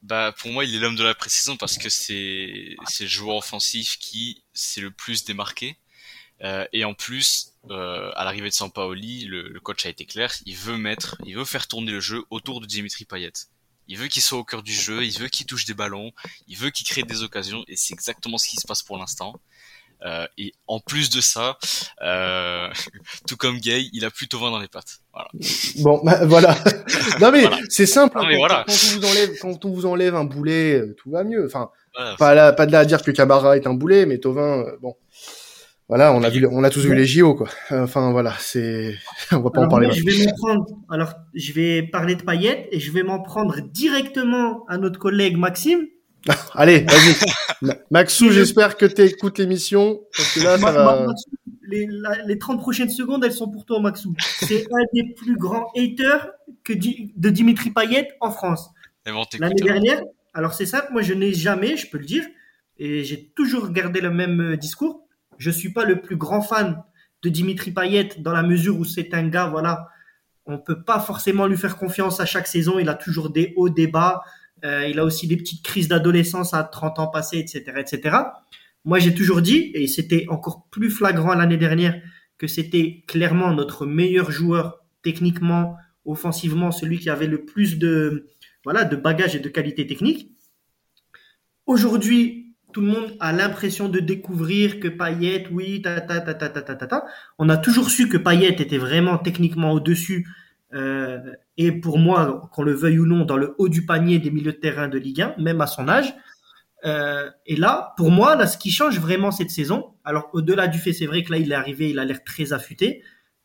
[0.03, 3.37] Bah, pour moi, il est l'homme de la pré-saison parce que c'est c'est le joueur
[3.37, 5.77] offensif qui s'est le plus démarqué.
[6.43, 10.33] Euh, et en plus, euh, à l'arrivée de Sampaoli, le, le coach a été clair,
[10.45, 13.31] il veut mettre, il veut faire tourner le jeu autour de Dimitri Payet.
[13.87, 16.11] Il veut qu'il soit au cœur du jeu, il veut qu'il touche des ballons,
[16.47, 19.39] il veut qu'il crée des occasions, et c'est exactement ce qui se passe pour l'instant.
[20.03, 21.59] Euh, et en plus de ça,
[22.01, 22.67] euh,
[23.27, 24.99] tout comme Gay, il a plutôt 20 dans les pattes.
[25.13, 25.29] Voilà.
[25.79, 26.55] Bon, bah, voilà.
[27.19, 27.59] non mais Voilà.
[27.69, 28.17] c'est simple.
[28.17, 28.65] Non, hein, mais quand, voilà.
[28.65, 31.45] quand on vous enlève, quand on vous enlève un boulet, euh, tout va mieux.
[31.45, 32.15] Enfin, Voilà.
[32.15, 34.77] pas là, pas de là à dire que Camara est un boulet, mais Tovin, euh,
[34.81, 34.95] bon.
[35.91, 37.49] Voilà, on a vu, on a tous vu les JO, quoi.
[37.69, 38.95] Enfin, voilà, c'est,
[39.33, 39.87] on va pas en parler.
[39.87, 40.65] moi, je vais m'en prendre.
[40.89, 45.35] Alors, je vais parler de Payet et je vais m'en prendre directement à notre collègue
[45.37, 45.87] Maxime.
[46.53, 47.15] Allez, vas-y.
[47.61, 51.05] Ma- Maxou, j'espère que tu écoutes l'émission, parce que là, ça va.
[51.07, 51.29] Maxou,
[51.67, 54.13] les, la- les 30 prochaines secondes, elles sont pour toi, Maxou.
[54.39, 56.29] C'est un des plus grands haters
[56.63, 58.69] que Di- de Dimitri Payet en France.
[59.39, 59.65] Bon, L'année hein.
[59.65, 60.01] dernière,
[60.33, 62.23] alors c'est simple, moi je n'ai jamais, je peux le dire,
[62.77, 65.00] et j'ai toujours gardé le même euh, discours.
[65.41, 66.83] Je suis pas le plus grand fan
[67.23, 69.87] de Dimitri Payet dans la mesure où c'est un gars, voilà,
[70.45, 72.77] on peut pas forcément lui faire confiance à chaque saison.
[72.77, 74.21] Il a toujours des hauts, des bas.
[74.63, 78.17] Euh, il a aussi des petites crises d'adolescence à 30 ans passés, etc., etc.
[78.85, 81.99] Moi, j'ai toujours dit, et c'était encore plus flagrant l'année dernière,
[82.37, 85.75] que c'était clairement notre meilleur joueur techniquement,
[86.05, 88.27] offensivement, celui qui avait le plus de,
[88.63, 90.29] voilà, de bagages et de qualité technique.
[91.65, 92.40] Aujourd'hui,
[92.71, 96.61] tout le monde a l'impression de découvrir que Payet, oui, ta, ta, ta, ta, ta,
[96.61, 97.05] ta, ta.
[97.37, 100.27] On a toujours su que Payet était vraiment techniquement au-dessus,
[100.73, 101.19] euh,
[101.57, 104.53] et pour moi, qu'on le veuille ou non, dans le haut du panier des milieux
[104.53, 106.13] de terrain de Ligue 1, même à son âge.
[106.85, 110.79] Euh, et là, pour moi, là, ce qui change vraiment cette saison, alors au-delà du
[110.79, 113.03] fait, c'est vrai que là, il est arrivé, il a l'air très affûté.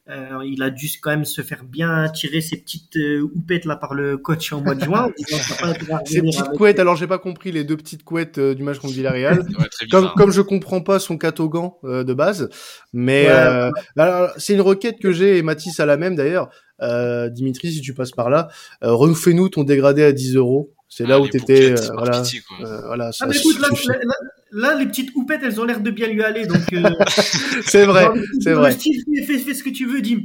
[0.08, 3.74] Euh, il a dû quand même se faire bien tirer ses petites euh, houpettes là
[3.74, 5.10] par le coach en mois de juin.
[5.18, 8.78] venir petites avec- couettes, alors j'ai pas compris les deux petites couettes euh, du match
[8.78, 9.40] contre Villarreal.
[9.40, 9.46] Ouais,
[9.90, 10.14] comme, bizarre.
[10.14, 12.48] comme je comprends pas son catogan euh, de base,
[12.92, 13.32] mais Ouais.
[13.32, 16.50] euh, alors, c'est une requête que j'ai et Mathis a la même d'ailleurs.
[16.82, 18.48] Euh, Dimitri, si tu passes par là,
[18.84, 20.72] euh, refais-nous ton dégradé à 10 euros.
[20.88, 22.64] C'est là Ah, où t'étais, euh, voilà, pitié, quoi.
[22.64, 23.06] euh, voilà.
[23.08, 24.14] Ah, ça mais écoute, là, là,
[24.50, 26.46] là, les petites houpettes, elles ont l'air de bien lui aller.
[26.46, 26.90] Donc, euh,
[27.66, 28.08] c'est vrai,
[28.40, 28.72] c'est vrai.
[28.72, 30.22] Style, fais, ce que tu veux, Dim.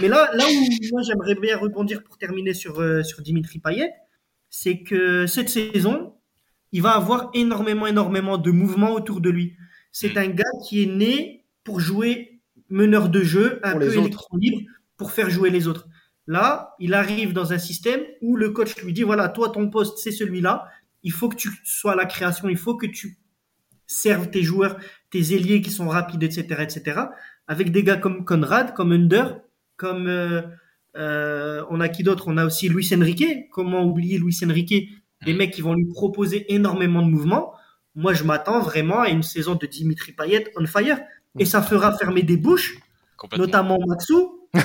[0.00, 3.92] Mais là, là où moi j'aimerais bien rebondir pour terminer sur, euh, sur Dimitri Payet,
[4.48, 6.14] c'est que cette saison,
[6.72, 9.56] il va avoir énormément, énormément de mouvements autour de lui.
[9.92, 10.18] C'est Mm.
[10.18, 14.60] un gars qui est né pour jouer meneur de jeu, un Pour peu électron libre,
[14.96, 15.88] pour faire jouer les autres.
[16.26, 19.98] Là, il arrive dans un système où le coach lui dit, voilà, toi, ton poste,
[19.98, 20.68] c'est celui-là.
[21.02, 23.18] Il faut que tu sois à la création, il faut que tu
[23.90, 24.76] serves tes joueurs,
[25.10, 27.00] tes ailiers qui sont rapides, etc., etc.
[27.48, 29.40] Avec des gars comme Conrad, comme Under,
[29.76, 30.42] comme euh,
[30.96, 32.28] euh, on a qui d'autre?
[32.28, 33.48] On a aussi Luis Enrique.
[33.50, 34.90] Comment oublier Luis Enrique?
[35.24, 37.52] Des mecs qui vont lui proposer énormément de mouvements.
[37.96, 41.00] Moi, je m'attends vraiment à une saison de Dimitri Payet on fire,
[41.38, 42.78] et ça fera fermer des bouches,
[43.36, 44.36] notamment Maxou.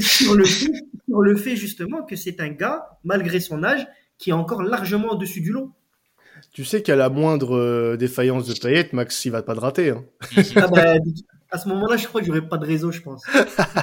[0.00, 0.72] sur le fait,
[1.08, 3.86] sur le fait justement que c'est un gars, malgré son âge,
[4.18, 5.72] qui est encore largement au-dessus du lot.
[6.52, 9.90] Tu sais qu'à la moindre euh, défaillance de Payet, Max, il va pas te rater.
[9.90, 10.04] Hein.
[10.56, 10.94] Ah bah,
[11.50, 13.22] à ce moment-là, je crois que j'aurais pas de réseau, je pense.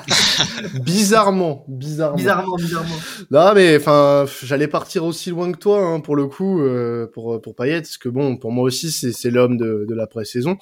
[0.82, 2.18] bizarrement, bizarrement.
[2.18, 2.96] Bizarrement, bizarrement.
[3.32, 7.42] Non, mais enfin, j'allais partir aussi loin que toi hein, pour le coup, euh, pour
[7.42, 10.58] pour Payet, parce que bon, pour moi aussi, c'est l'homme de, de la pré-saison.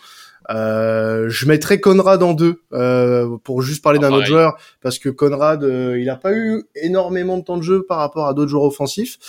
[0.49, 4.97] Euh, je mettrais Conrad en deux euh, pour juste parler Ah, d'un autre joueur parce
[4.97, 8.33] que Conrad euh, il a pas eu énormément de temps de jeu par rapport à
[8.33, 9.19] d'autres joueurs offensifs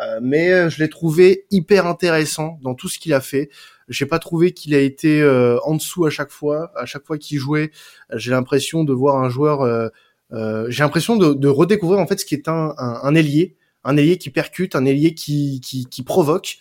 [0.00, 3.50] euh, mais euh, je l'ai trouvé hyper intéressant dans tout ce qu'il a fait.
[3.88, 7.18] J'ai pas trouvé qu'il a été euh, en dessous à chaque fois à chaque fois
[7.18, 7.70] qu'il jouait.
[8.14, 9.88] J'ai l'impression de voir un joueur euh,
[10.32, 13.56] euh, j'ai l'impression de, de redécouvrir en fait ce qui est un, un, un ailier
[13.84, 16.56] un ailier qui percute un ailier qui qui, qui provoque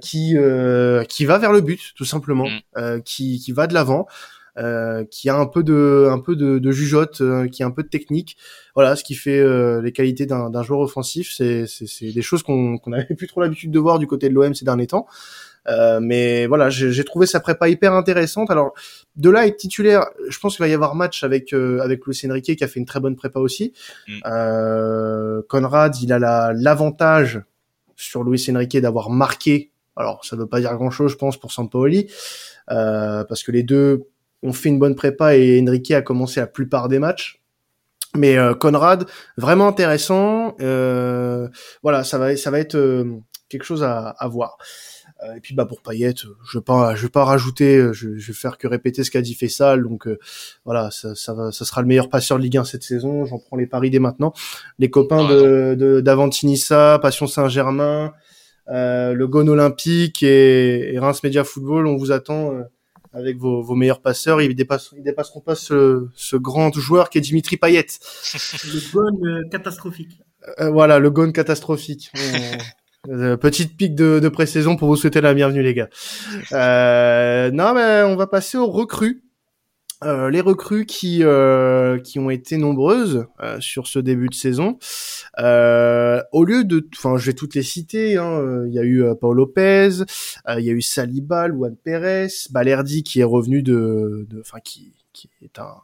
[0.00, 2.60] qui euh, qui va vers le but tout simplement, Mm.
[2.76, 4.06] euh, qui qui va de l'avant,
[4.58, 7.70] euh, qui a un peu de un peu de, de jugeote, euh, qui a un
[7.70, 8.36] peu de technique.
[8.74, 11.32] Voilà, ce qui fait euh, les qualités d'un d'un joueur offensif.
[11.34, 14.28] C'est c'est c'est des choses qu'on qu'on avait plus trop l'habitude de voir du côté
[14.28, 15.06] de l'OM ces derniers temps.
[15.68, 18.50] Euh, mais voilà, j'ai trouvé sa prépa hyper intéressante.
[18.50, 18.72] Alors
[19.14, 22.20] de là être titulaire, je pense qu'il va y avoir match avec euh, avec Luis
[22.28, 23.72] Enrique qui a fait une très bonne prépa aussi.
[24.08, 24.12] Mm.
[24.26, 27.40] Euh, Conrad, il a la l'avantage
[27.96, 29.70] sur Luis Enrique d'avoir marqué.
[29.96, 32.10] Alors ça veut pas dire grand chose, je pense, pour Sampaoli,
[32.70, 34.04] euh, parce que les deux
[34.42, 37.42] ont fait une bonne prépa et Enrique a commencé la plupart des matchs.
[38.16, 40.54] Mais euh, Conrad, vraiment intéressant.
[40.60, 41.48] Euh,
[41.82, 44.58] voilà, ça va, ça va être euh, quelque chose à, à voir.
[45.24, 47.92] Euh, et puis bah pour Payet, euh, je vais pas, je vais pas rajouter, euh,
[47.92, 49.82] je, je vais faire que répéter ce qu'a dit Fessal.
[49.82, 50.18] Donc euh,
[50.64, 53.24] voilà, ça, ça, va, ça sera le meilleur passeur de Ligue 1 cette saison.
[53.24, 54.32] J'en prends les paris dès maintenant.
[54.78, 58.12] Les copains de, de d'Avantinissa, Passion Saint-Germain,
[58.68, 62.62] euh, le Gone Olympique et, et Reims Media Football, on vous attend euh,
[63.12, 64.40] avec vos, vos meilleurs passeurs.
[64.40, 67.86] Ils, dépassent, ils dépasseront pas ce, ce grand joueur qui est Dimitri Payet.
[68.64, 70.20] Le bon euh, catastrophique.
[70.58, 72.10] Euh, voilà, le Gone catastrophique.
[72.16, 72.58] On-
[73.08, 75.88] euh, petite pique de, de pré-saison pour vous souhaiter la bienvenue les gars.
[76.52, 79.22] Euh, non mais on va passer aux recrues.
[80.04, 84.78] Euh, les recrues qui euh, qui ont été nombreuses euh, sur ce début de saison.
[85.38, 88.16] Au lieu de, enfin, je vais toutes les citer.
[88.16, 89.90] hein, Il y a eu Paul Lopez,
[90.58, 94.92] il y a eu Saliba, Luan Perez, Balerdi qui est revenu de, de- enfin qui
[95.12, 95.74] qui est un,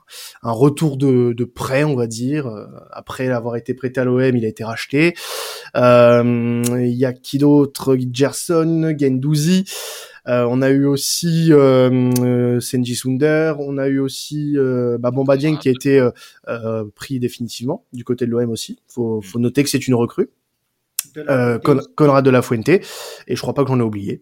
[0.42, 2.46] un retour de, de prêt, on va dire.
[2.46, 5.14] Euh, Après avoir été prêté à l'OM, il a été racheté.
[5.76, 7.96] Euh, Il y a qui d'autre?
[8.12, 9.64] Gerson, Gendouzi.
[10.26, 13.54] Euh, on a eu aussi euh, euh, Senji Sunder.
[13.60, 16.10] On a eu aussi euh, bah, Bamba Dieng qui a été euh,
[16.48, 18.78] euh, pris définitivement du côté de l'OM aussi.
[18.88, 20.28] Faut, faut noter que c'est une recrue.
[21.14, 22.82] De la- Euh, Con- Conrad de la Fuente et
[23.28, 24.20] je crois pas que j'en ai oublié.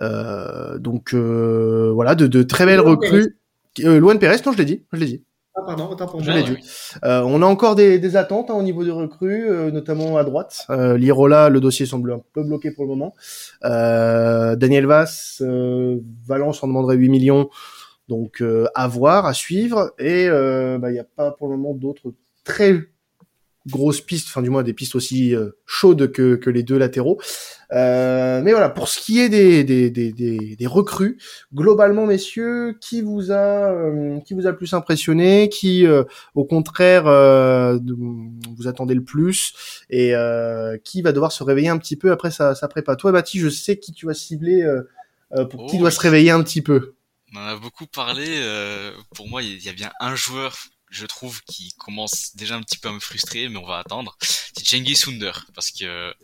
[0.00, 3.36] Euh, donc euh, voilà, de, de très belles recrues.
[3.84, 5.24] Euh, Luan Perez, non, je l'ai dit, je l'ai dit.
[5.54, 6.34] Ah, pardon, autant pour Je moi.
[6.40, 6.56] l'ai ouais.
[6.56, 6.68] dit.
[7.04, 10.24] Euh, on a encore des, des attentes hein, au niveau des recrues, euh, notamment à
[10.24, 10.66] droite.
[10.70, 13.14] Euh, Lirola, le dossier semble un peu bloqué pour le moment.
[13.62, 15.42] Daniel Vass,
[16.26, 17.50] Valence en demanderait 8 millions,
[18.08, 18.42] donc
[18.74, 19.92] à voir, à suivre.
[19.98, 22.12] Et bah, il n'y a pas pour le moment d'autres
[22.44, 22.74] très
[23.68, 27.20] grosses pistes, enfin du moins des pistes aussi euh, chaudes que, que les deux latéraux.
[27.72, 31.18] Euh, mais voilà, pour ce qui est des, des, des, des, des recrues,
[31.54, 36.04] globalement, messieurs, qui vous a euh, qui vous a le plus impressionné, qui euh,
[36.34, 37.78] au contraire euh,
[38.56, 39.52] vous attendez le plus
[39.90, 42.96] et euh, qui va devoir se réveiller un petit peu après sa, sa prépa?
[42.96, 44.66] Toi, Baptiste, je sais qui tu vas cibler
[45.50, 45.94] pour qui Oh, doit oui.
[45.94, 46.94] se réveiller un petit peu.
[47.34, 48.24] On en a beaucoup parlé.
[48.26, 50.56] euh, pour moi, il y a bien un joueur,
[50.90, 54.16] je trouve, qui commence déjà un petit peu à me frustrer, mais on va attendre.
[54.20, 56.14] C'est Cengiz Sunder, parce que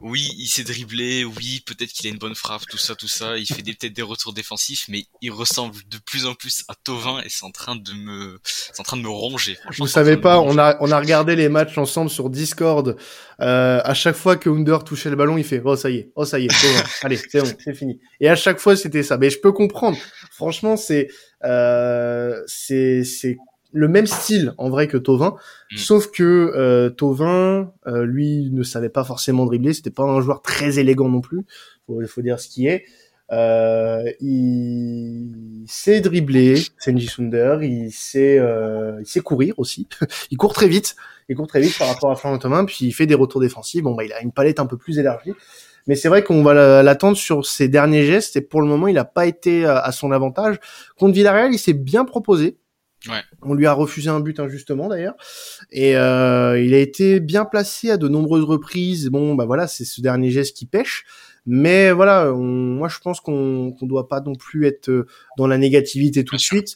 [0.00, 3.36] oui, il s'est dribblé, oui, peut-être qu'il a une bonne frappe, tout ça, tout ça.
[3.36, 7.20] Il fait peut-être des retours défensifs, mais il ressemble de plus en plus à Tovin
[7.24, 9.56] et c'est en train de me, c'est en train de me ronger.
[9.78, 12.96] Vous savez pas, on a on a regardé les matchs ensemble sur Discord.
[13.40, 16.12] Euh, à chaque fois que Under touchait le ballon, il fait oh ça y est,
[16.14, 16.88] oh ça y est, c'est bon.
[17.02, 17.98] allez c'est bon, c'est fini.
[18.20, 19.18] Et à chaque fois c'était ça.
[19.18, 19.98] Mais je peux comprendre.
[20.30, 21.08] Franchement, c'est
[21.44, 23.36] euh, c'est c'est
[23.72, 25.34] le même style en vrai que Tovin,
[25.72, 25.76] Mm.
[25.76, 26.22] sauf que
[26.56, 29.74] euh, Tovin, euh, lui, ne savait pas forcément dribbler.
[29.74, 31.42] C'était pas un joueur très élégant non plus.
[31.86, 32.84] Faut faut dire ce qui est.
[33.30, 39.86] Euh, il sait dribbler, Senji Sunder, il sait, euh, il sait courir aussi.
[40.30, 40.96] il court très vite,
[41.28, 43.82] il court très vite par rapport à Florent Thomas, puis il fait des retours défensifs.
[43.82, 45.32] Bon, bah, il a une palette un peu plus élargie.
[45.86, 48.88] Mais c'est vrai qu'on va la- l'attendre sur ses derniers gestes et pour le moment,
[48.88, 50.56] il n'a pas été à, à son avantage.
[50.98, 52.56] Contre Villarreal, il s'est bien proposé.
[53.08, 53.22] Ouais.
[53.42, 55.14] On lui a refusé un but injustement d'ailleurs,
[55.70, 59.08] et euh, il a été bien placé à de nombreuses reprises.
[59.08, 61.04] Bon, bah voilà, c'est ce dernier geste qui pêche.
[61.46, 65.06] Mais voilà, on- moi je pense qu'on qu'on doit pas non plus être euh,
[65.38, 66.56] dans la négativité tout Bien de sûr.
[66.58, 66.74] suite.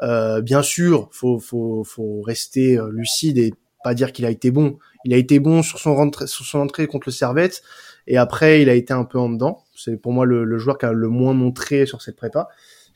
[0.00, 3.52] Euh, bien sûr, faut faut faut rester euh, lucide et
[3.84, 4.78] pas dire qu'il a été bon.
[5.04, 7.62] Il a été bon sur son rentrée, sur son entrée contre le Servette,
[8.06, 9.64] et après il a été un peu en dedans.
[9.76, 12.48] C'est pour moi le, le joueur qui a le moins montré sur cette prépa.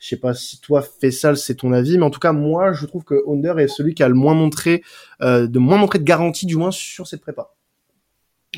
[0.03, 2.85] Je sais pas si toi Fessal c'est ton avis, mais en tout cas moi je
[2.85, 4.83] trouve que Under est celui qui a le moins montré,
[5.21, 7.51] euh, de moins montré de garantie du moins sur cette prépa.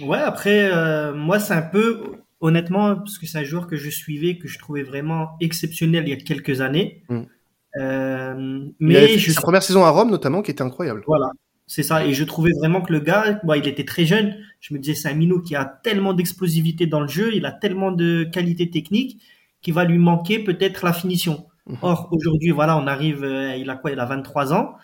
[0.01, 2.01] Ouais, après, euh, moi, c'est un peu
[2.41, 6.09] honnêtement, parce que c'est un joueur que je suivais, que je trouvais vraiment exceptionnel il
[6.09, 7.03] y a quelques années.
[7.09, 7.21] Mm.
[7.77, 11.03] Euh, mais je sa première saison à Rome, notamment, qui était incroyable.
[11.07, 11.29] Voilà,
[11.67, 12.05] c'est ça.
[12.05, 14.35] Et je trouvais vraiment que le gars, il était très jeune.
[14.59, 17.51] Je me disais, c'est un minot qui a tellement d'explosivité dans le jeu, il a
[17.51, 19.21] tellement de qualité technique
[19.65, 21.47] qu'il va lui manquer peut-être la finition.
[21.67, 21.77] Mhm.
[21.81, 24.75] Or, aujourd'hui, voilà, on arrive, euh, il a quoi Il a 23 ans.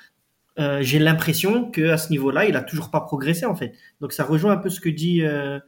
[0.60, 3.74] Euh, J'ai l'impression que à ce niveau-là, il a toujours pas progressé en fait.
[4.02, 5.60] Donc, ça rejoint un peu ce que dit, euh,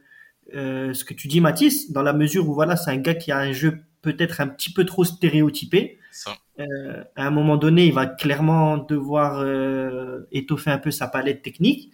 [0.54, 3.30] euh, ce que tu dis, Mathis, dans la mesure où voilà, c'est un gars qui
[3.32, 5.98] a un jeu peut-être un petit peu trop stéréotypé.
[6.10, 6.32] Ça.
[6.60, 11.42] Euh, à un moment donné, il va clairement devoir euh, étoffer un peu sa palette
[11.42, 11.90] technique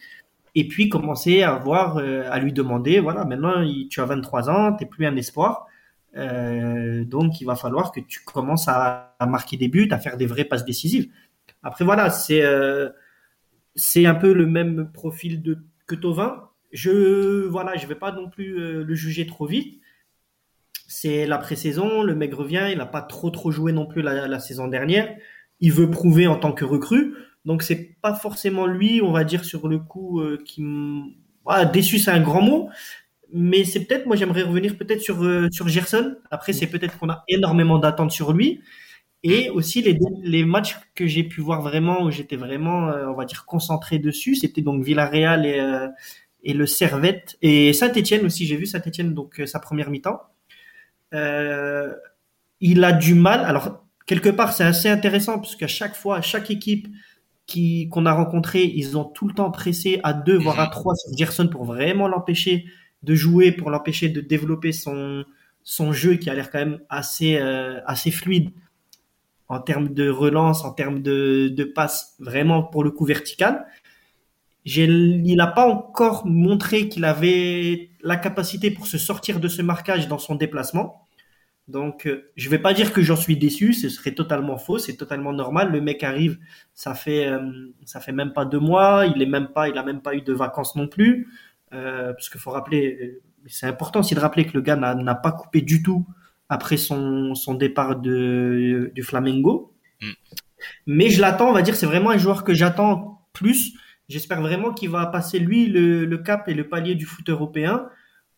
[0.54, 4.50] et puis commencer à voir, euh, à lui demander, voilà, maintenant il- tu as 23
[4.50, 5.66] ans, t'es plus un espoir,
[6.16, 10.26] euh, donc il va falloir que tu commences à, marquer des buts, à faire des
[10.26, 11.10] vraies passes décisives.
[11.62, 12.90] Après voilà, c'est euh,
[13.74, 15.42] c'est un peu le même profil
[15.86, 16.48] que Tovin.
[16.72, 19.80] Je voilà, je vais pas non plus euh, le juger trop vite.
[20.88, 24.40] C'est la pré-saison, le mec revient, il n'a pas trop trop joué non plus la,
[24.40, 25.14] saison dernière.
[25.60, 29.44] Il veut prouver en tant que recrue, donc c'est pas forcément lui, on va dire
[29.44, 30.64] sur le coup qui
[31.44, 32.70] voilà, déçu, c'est un grand mot,
[33.32, 36.16] mais c'est peut-être moi j'aimerais revenir peut-être sur euh, sur Gerson.
[36.30, 38.60] Après c'est peut-être qu'on a énormément d'attentes sur lui
[39.22, 43.14] et aussi les les matchs que j'ai pu voir vraiment où j'étais vraiment euh, on
[43.14, 45.88] va dire concentré dessus, c'était donc Villarreal et euh,
[46.42, 50.22] et le Servette et Saint-Étienne aussi, j'ai vu Saint-Étienne donc sa première mi-temps.
[52.60, 53.40] Il a du mal.
[53.40, 56.88] Alors, quelque part, c'est assez intéressant parce qu'à chaque fois, à chaque équipe
[57.46, 60.94] qui, qu'on a rencontré, ils ont tout le temps pressé à deux, voire à trois
[60.94, 62.66] sur Gerson pour vraiment l'empêcher
[63.02, 65.24] de jouer, pour l'empêcher de développer son,
[65.62, 68.50] son jeu qui a l'air quand même assez, euh, assez fluide
[69.48, 73.66] en termes de relance, en termes de, de passe, vraiment pour le coup vertical.
[74.64, 80.06] Il n'a pas encore montré qu'il avait la capacité pour se sortir de ce marquage
[80.06, 81.06] dans son déplacement.
[81.70, 84.96] Donc, euh, je vais pas dire que j'en suis déçu, ce serait totalement faux, c'est
[84.96, 85.70] totalement normal.
[85.70, 86.38] Le mec arrive,
[86.74, 87.40] ça fait euh,
[87.84, 90.88] ça fait même pas deux mois, il est même même pas eu de vacances non
[90.88, 91.28] plus,
[91.72, 95.14] euh, parce qu'il faut rappeler, euh, c'est important aussi de rappeler que le gars n'a
[95.14, 96.06] pas coupé du tout
[96.48, 99.72] après son son départ de du Flamengo.
[100.02, 100.06] Mm.
[100.87, 103.74] Mais je l'attends, on va dire, c'est vraiment un joueur que j'attends plus.
[104.09, 107.88] J'espère vraiment qu'il va passer lui le, le cap et le palier du foot européen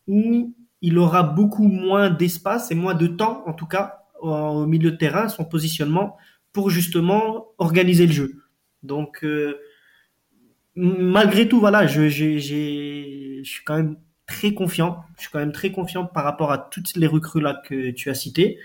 [0.07, 4.65] où il aura beaucoup moins d'espace et moins de temps, en tout cas, au- au
[4.67, 6.17] milieu de terrain, son positionnement,
[6.51, 8.35] pour justement organiser le jeu.
[8.83, 9.57] Donc, euh,
[10.75, 12.09] malgré tout, voilà, j'ai,
[13.43, 15.03] je suis quand même très confiant.
[15.17, 18.09] Je suis quand même très confiant par rapport à toutes les recrues là que tu
[18.09, 18.59] as citées.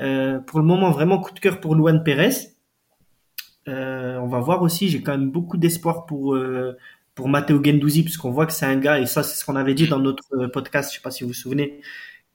[0.00, 2.54] Euh, pour le moment, vraiment coup de cœur pour Luan Pérez.
[3.68, 4.88] Euh, on va voir aussi.
[4.88, 6.76] J'ai quand même beaucoup d'espoir pour euh,
[7.14, 9.74] pour Matteo Gendouzi puisqu'on voit que c'est un gars et ça c'est ce qu'on avait
[9.74, 10.90] dit dans notre podcast.
[10.90, 11.80] Je sais pas si vous vous souvenez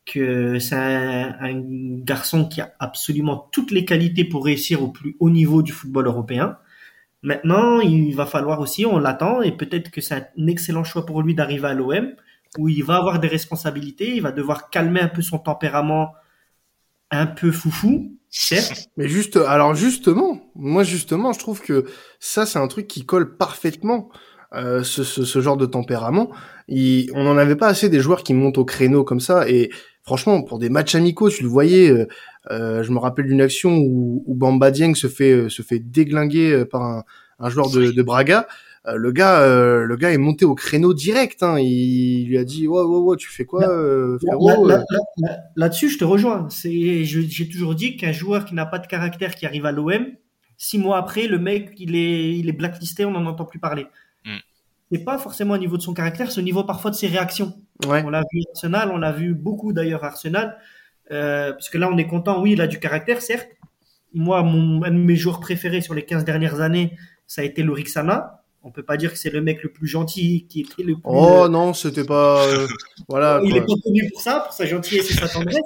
[0.05, 1.61] que c'est un
[2.03, 6.05] garçon qui a absolument toutes les qualités pour réussir au plus haut niveau du football
[6.05, 6.57] européen.
[7.23, 11.21] Maintenant, il va falloir aussi, on l'attend, et peut-être que c'est un excellent choix pour
[11.23, 12.13] lui d'arriver à l'OM,
[12.57, 16.13] où il va avoir des responsabilités, il va devoir calmer un peu son tempérament
[17.11, 18.89] un peu foufou, certes.
[18.97, 21.85] Mais juste, alors justement, moi justement, je trouve que
[22.19, 24.09] ça c'est un truc qui colle parfaitement.
[24.53, 26.29] euh, ce, ce, ce genre de tempérament,
[26.69, 29.49] Il- on n'en avait pas assez des joueurs qui montent au créneau comme ça.
[29.49, 29.69] Et
[30.05, 31.89] franchement, pour des matchs amicaux, tu le voyais.
[31.89, 32.07] euh,
[32.51, 35.79] euh, je me rappelle d'une action où, où Bamba Dieng se fait euh, se fait
[35.79, 37.03] déglinguer par un,
[37.39, 38.47] un joueur de, de Braga.
[38.87, 41.41] Euh, le gars, euh, le gars est monté au créneau direct.
[41.41, 41.57] Hein.
[41.59, 44.99] Il, lui a dit, ouais, ouais, ouais, tu fais quoi, euh, frérot Là- là- là-
[45.17, 46.47] là- Là-dessus, je te rejoins.
[46.51, 50.05] C'est, j'ai toujours dit qu'un joueur qui n'a pas de caractère qui arrive à l'OM,
[50.57, 53.87] six mois après, le mec, il est, il est blacklisté, on n'en entend plus parler.
[54.91, 57.53] C'est pas forcément au niveau de son caractère, c'est au niveau parfois de ses réactions.
[57.87, 58.03] Ouais.
[58.05, 60.57] On l'a vu à Arsenal, on l'a vu beaucoup d'ailleurs à Arsenal.
[61.11, 63.49] Euh, parce que là, on est content, oui, il a du caractère, certes.
[64.13, 66.95] Moi, mon, un de mes joueurs préférés sur les 15 dernières années,
[67.27, 68.43] ça a été Lorixana.
[68.63, 71.01] On peut pas dire que c'est le mec le plus gentil, qui était le plus.
[71.03, 72.43] Oh euh, non, c'était pas.
[72.47, 72.67] euh,
[73.09, 73.39] voilà.
[73.43, 73.57] il quoi.
[73.59, 75.57] est pas connu pour ça, pour sa gentillesse et sa tendresse.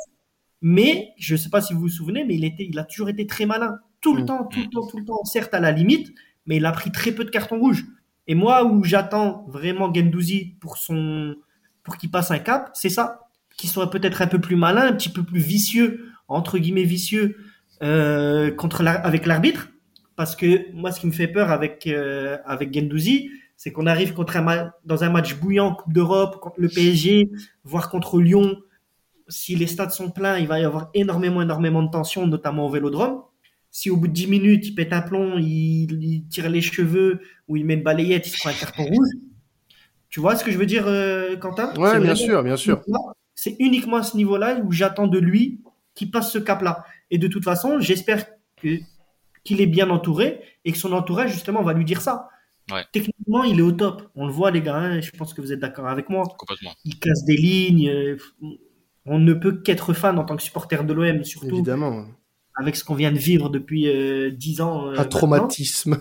[0.61, 3.25] Mais je sais pas si vous vous souvenez, mais il était, il a toujours été
[3.27, 4.25] très malin, tout le Mm.
[4.25, 5.23] temps, tout le temps, tout le temps.
[5.23, 6.09] Certes à la limite,
[6.45, 7.85] mais il a pris très peu de cartons rouges.
[8.29, 13.89] Et moi, où j'attends vraiment Gendouzi pour qu'il passe un cap, c'est ça, qu'il soit
[13.89, 17.37] peut-être un peu plus malin, un petit peu plus vicieux, entre guillemets vicieux,
[17.81, 19.69] euh, contre avec l'arbitre.
[20.15, 22.37] Parce que moi, ce qui me fait peur avec euh,
[22.71, 27.31] Gendouzi, c'est qu'on arrive contre un dans un match bouillant Coupe d'Europe contre le PSG,
[27.63, 28.57] voire contre Lyon.
[29.27, 32.69] Si les stades sont pleins, il va y avoir énormément, énormément de tension, notamment au
[32.69, 33.23] Vélodrome.
[33.71, 37.21] Si au bout de 10 minutes, il pète un plomb, il, il tire les cheveux
[37.47, 39.09] ou il met une balayette, il se prend un carton rouge.
[40.09, 41.73] Tu vois ce que je veux dire, euh, Quentin?
[41.75, 42.81] Ouais, bien sûr, bien sûr.
[43.35, 45.61] c'est uniquement à ce niveau-là où j'attends de lui
[45.93, 46.83] qu'il passe ce cap-là.
[47.11, 48.25] Et de toute façon, j'espère
[48.59, 52.29] qu'il est bien entouré et que son entourage, justement, va lui dire ça.
[52.91, 54.09] Techniquement, il est au top.
[54.15, 54.75] On le voit, les gars.
[54.75, 56.23] Hein, je pense que vous êtes d'accord avec moi.
[56.37, 56.71] Complètement.
[56.85, 57.89] Il casse des lignes.
[57.89, 58.17] Euh,
[59.05, 61.55] on ne peut qu'être fan en tant que supporter de l'OM, surtout.
[61.55, 62.05] Évidemment
[62.59, 64.87] avec ce qu'on vient de vivre depuis euh, dix ans.
[64.87, 65.97] Euh, un traumatisme.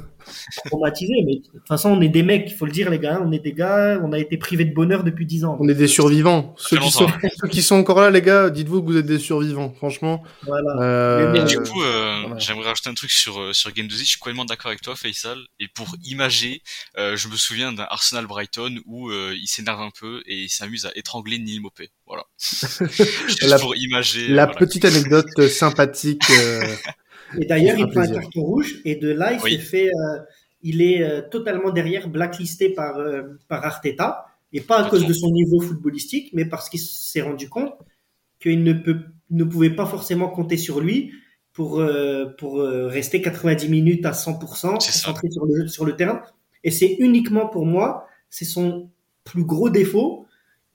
[0.66, 3.20] Traumatisé, mais de toute façon, on est des mecs, il faut le dire, les gars.
[3.24, 5.56] On est des gars, on a été privés de bonheur depuis dix ans.
[5.60, 6.54] On est des survivants.
[6.56, 7.06] Ceux qui, sont,
[7.40, 10.22] ceux qui, sont, encore là, les gars, dites-vous que vous êtes des survivants, franchement.
[10.42, 10.80] Voilà.
[10.80, 11.44] Euh...
[11.44, 14.44] du coup, euh, j'aimerais rajouter un truc sur, euh, sur Game 2 Je suis complètement
[14.44, 15.38] d'accord avec toi, Faisal.
[15.60, 16.62] Et pour imager,
[16.96, 20.90] je me souviens d'un Arsenal Brighton où il s'énerve un peu et il s'amuse à
[20.94, 21.90] étrangler Neil Mopé.
[22.06, 22.24] Voilà.
[23.42, 24.28] la, pour imager.
[24.28, 26.22] La petite anecdote sympathique.
[27.34, 29.88] Euh, et d'ailleurs, il prend un carton rouge et de là, il s'est fait.
[29.88, 30.18] Euh,
[30.62, 32.98] il est euh, totalement derrière, blacklisté par
[33.48, 37.48] par Arteta et pas à cause de son niveau footballistique, mais parce qu'il s'est rendu
[37.48, 37.74] compte
[38.40, 38.98] qu'il ne peut
[39.30, 41.12] ne pouvait pas forcément compter sur lui
[41.52, 41.82] pour
[42.38, 46.22] pour rester 90 minutes à 100% concentré sur le sur le terrain.
[46.64, 48.90] Et c'est uniquement pour moi, c'est son
[49.22, 50.26] plus gros défaut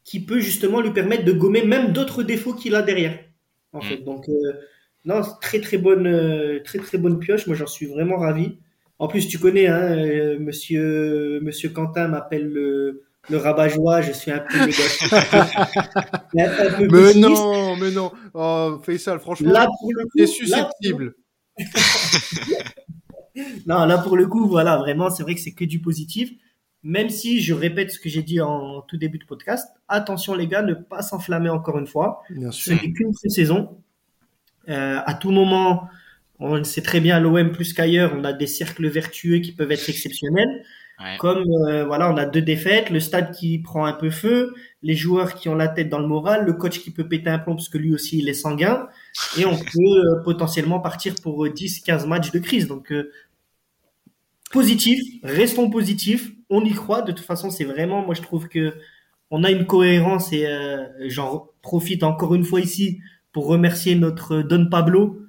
[0.03, 3.19] qui peut justement lui permettre de gommer même d'autres défauts qu'il a derrière.
[3.71, 3.81] En mm.
[3.81, 4.53] fait, donc euh,
[5.05, 7.47] non, très très bonne, euh, très très bonne pioche.
[7.47, 8.57] Moi, j'en suis vraiment ravi.
[8.99, 14.01] En plus, tu connais, hein, euh, Monsieur Monsieur Quentin m'appelle le, le rabat-joie.
[14.01, 15.13] Je suis un peu négatif.
[16.33, 18.11] mais non, mais non.
[18.33, 21.15] Oh, Faisal, franchement, là pour le coup, susceptible.
[23.67, 26.31] non, là pour le coup, voilà, vraiment, c'est vrai que c'est que du positif
[26.83, 30.47] même si je répète ce que j'ai dit en tout début de podcast, attention les
[30.47, 32.21] gars, ne pas s'enflammer encore une fois.
[32.29, 33.81] Bien Ce n'est qu'une saison.
[34.69, 35.89] Euh, à tout moment,
[36.39, 39.89] on sait très bien l'OM plus qu'ailleurs, on a des cercles vertueux qui peuvent être
[39.89, 40.63] exceptionnels.
[41.19, 44.95] Comme euh, voilà, on a deux défaites, le stade qui prend un peu feu, les
[44.95, 47.55] joueurs qui ont la tête dans le moral, le coach qui peut péter un plomb
[47.55, 48.87] parce que lui aussi il est sanguin,
[49.37, 52.67] et on peut euh, potentiellement partir pour 10-15 matchs de crise.
[52.67, 52.93] Donc
[54.51, 57.01] positif, restons positifs, on y croit.
[57.01, 58.73] De toute façon, c'est vraiment, moi je trouve que
[59.31, 62.99] on a une cohérence et euh, j'en profite encore une fois ici
[63.33, 65.19] pour remercier notre Don Pablo.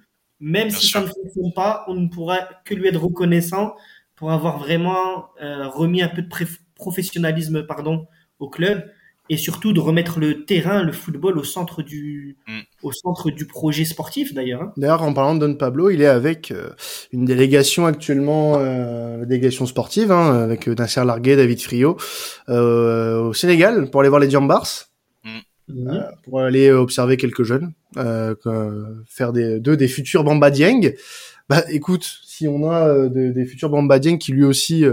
[0.40, 3.74] Même si ça ne fonctionne pas, on ne pourra que lui être reconnaissant
[4.14, 6.28] pour avoir vraiment euh, remis un peu de
[6.76, 8.06] professionnalisme pardon,
[8.38, 8.84] au club
[9.30, 12.60] et surtout de remettre le terrain, le football au centre du, mm.
[12.82, 14.62] au centre du projet sportif d'ailleurs.
[14.62, 14.72] Hein.
[14.76, 16.70] D'ailleurs, en parlant de Don Pablo, il est avec euh,
[17.12, 21.96] une délégation actuellement, euh, délégation sportive, hein, avec Nasser Larguet, David Frio,
[22.50, 24.68] euh, au Sénégal pour aller voir les Diambars,
[25.68, 25.88] mm.
[25.88, 27.72] euh, pour aller observer quelques jeunes,
[29.06, 30.94] faire des deux des futurs Bamba Dieng.
[31.48, 34.84] Bah, écoute, si on a des futurs Bamba Dieng qui lui aussi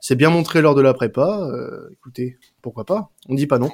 [0.00, 1.48] s'est bien montré lors de la prépa,
[1.92, 3.10] écoutez, pourquoi pas?
[3.28, 3.70] On dit pas non.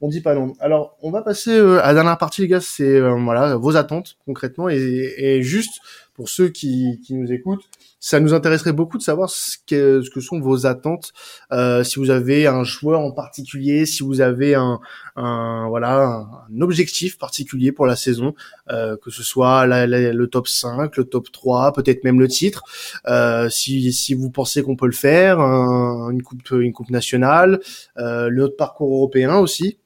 [0.00, 0.54] On dit pas non.
[0.60, 2.60] Alors, on va passer euh, à la dernière partie, les gars.
[2.60, 5.80] C'est euh, voilà vos attentes concrètement et, et juste
[6.20, 7.64] pour ceux qui, qui nous écoutent,
[7.98, 11.14] ça nous intéresserait beaucoup de savoir ce que, ce que sont vos attentes.
[11.50, 14.80] Euh, si vous avez un joueur en particulier, si vous avez un,
[15.16, 18.34] un voilà un, objectif particulier pour la saison,
[18.70, 22.64] euh, que ce soit le top 5, le top 3, peut-être même le titre.
[23.06, 27.60] Euh, si, si vous pensez qu'on peut le faire, une coupe une coupe nationale,
[27.96, 29.78] euh, le parcours européen aussi.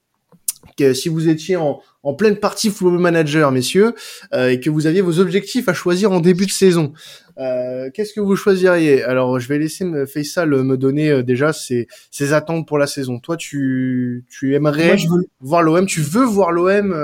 [0.76, 3.94] Que si vous étiez en, en pleine partie Football Manager, messieurs,
[4.32, 6.92] euh, et que vous aviez vos objectifs à choisir en début de saison,
[7.38, 9.02] euh, qu'est-ce que vous choisiriez?
[9.02, 13.18] Alors, je vais laisser Faisal me donner euh, déjà ses, ses, attentes pour la saison.
[13.18, 14.96] Toi, tu, tu aimerais
[15.40, 16.94] voir l'OM, tu veux voir l'OM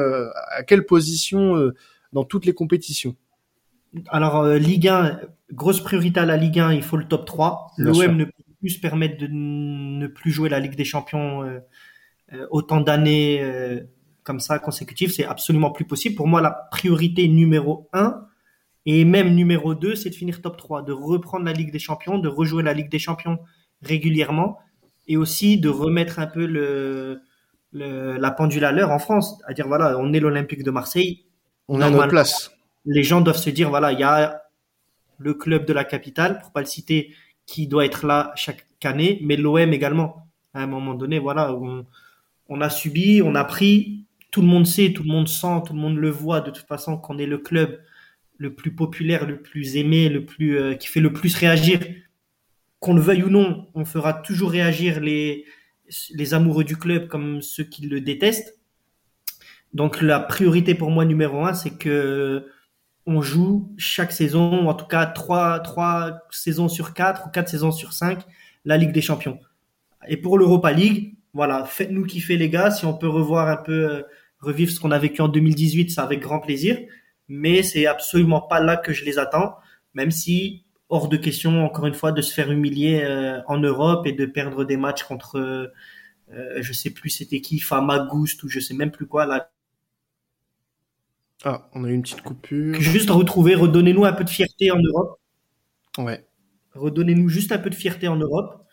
[0.51, 1.73] à quelle position
[2.12, 3.16] dans toutes les compétitions?
[4.09, 5.20] Alors, Ligue 1,
[5.53, 7.73] grosse priorité à la Ligue 1, il faut le top 3.
[7.79, 11.42] L'OM ne peut plus se permettre de ne plus jouer la Ligue des Champions
[12.51, 13.43] autant d'années
[14.23, 16.14] comme ça consécutif, c'est absolument plus possible.
[16.14, 18.21] Pour moi, la priorité numéro 1
[18.87, 22.19] et même numéro 2, c'est de finir top 3, de reprendre la Ligue des Champions,
[22.19, 23.38] de rejouer la Ligue des Champions
[23.83, 24.59] régulièrement
[25.09, 27.21] et aussi de remettre un peu le,
[27.73, 29.40] la pendule à l'heure en France.
[29.47, 31.25] À dire, voilà, on est l'Olympique de Marseille.
[31.69, 32.53] On a notre place.
[32.85, 34.43] Les gens doivent se dire, voilà, il y a
[35.19, 37.14] le club de la capitale, pour pas le citer,
[37.47, 40.27] qui doit être là chaque année, mais l'OM également.
[40.55, 41.85] À un moment donné, voilà, on,
[42.50, 45.72] on a subi, on a pris, tout le monde sait, tout le monde sent, tout
[45.72, 47.80] le monde le voit de toute façon qu'on est le club
[48.36, 51.80] le plus populaire, le plus aimé, le plus euh, qui fait le plus réagir.
[52.80, 55.44] Qu'on le veuille ou non, on fera toujours réagir les
[56.12, 58.59] les amoureux du club comme ceux qui le détestent.
[59.74, 62.46] Donc la priorité pour moi numéro un, c'est que
[63.07, 67.72] on joue chaque saison, en tout cas trois trois saisons sur quatre ou quatre saisons
[67.72, 68.24] sur cinq,
[68.64, 69.38] la Ligue des Champions.
[70.09, 72.70] Et pour l'Europa League, voilà, faites-nous kiffer les gars.
[72.70, 74.03] Si on peut revoir un peu euh,
[74.41, 76.78] revivre ce qu'on a vécu en 2018, c'est avec grand plaisir.
[77.28, 79.55] Mais c'est absolument pas là que je les attends,
[79.95, 84.07] même si hors de question, encore une fois, de se faire humilier euh, en Europe
[84.07, 85.68] et de perdre des matchs contre, euh,
[86.61, 89.51] je sais plus c'était qui, Famagouste ou je sais même plus quoi là.
[91.45, 92.74] Ah, on a eu une petite coupure.
[92.81, 95.18] Juste retrouver, redonnez-nous un peu de fierté en Europe.
[95.97, 96.26] Ouais.
[96.74, 98.66] Redonnez-nous juste un peu de fierté en Europe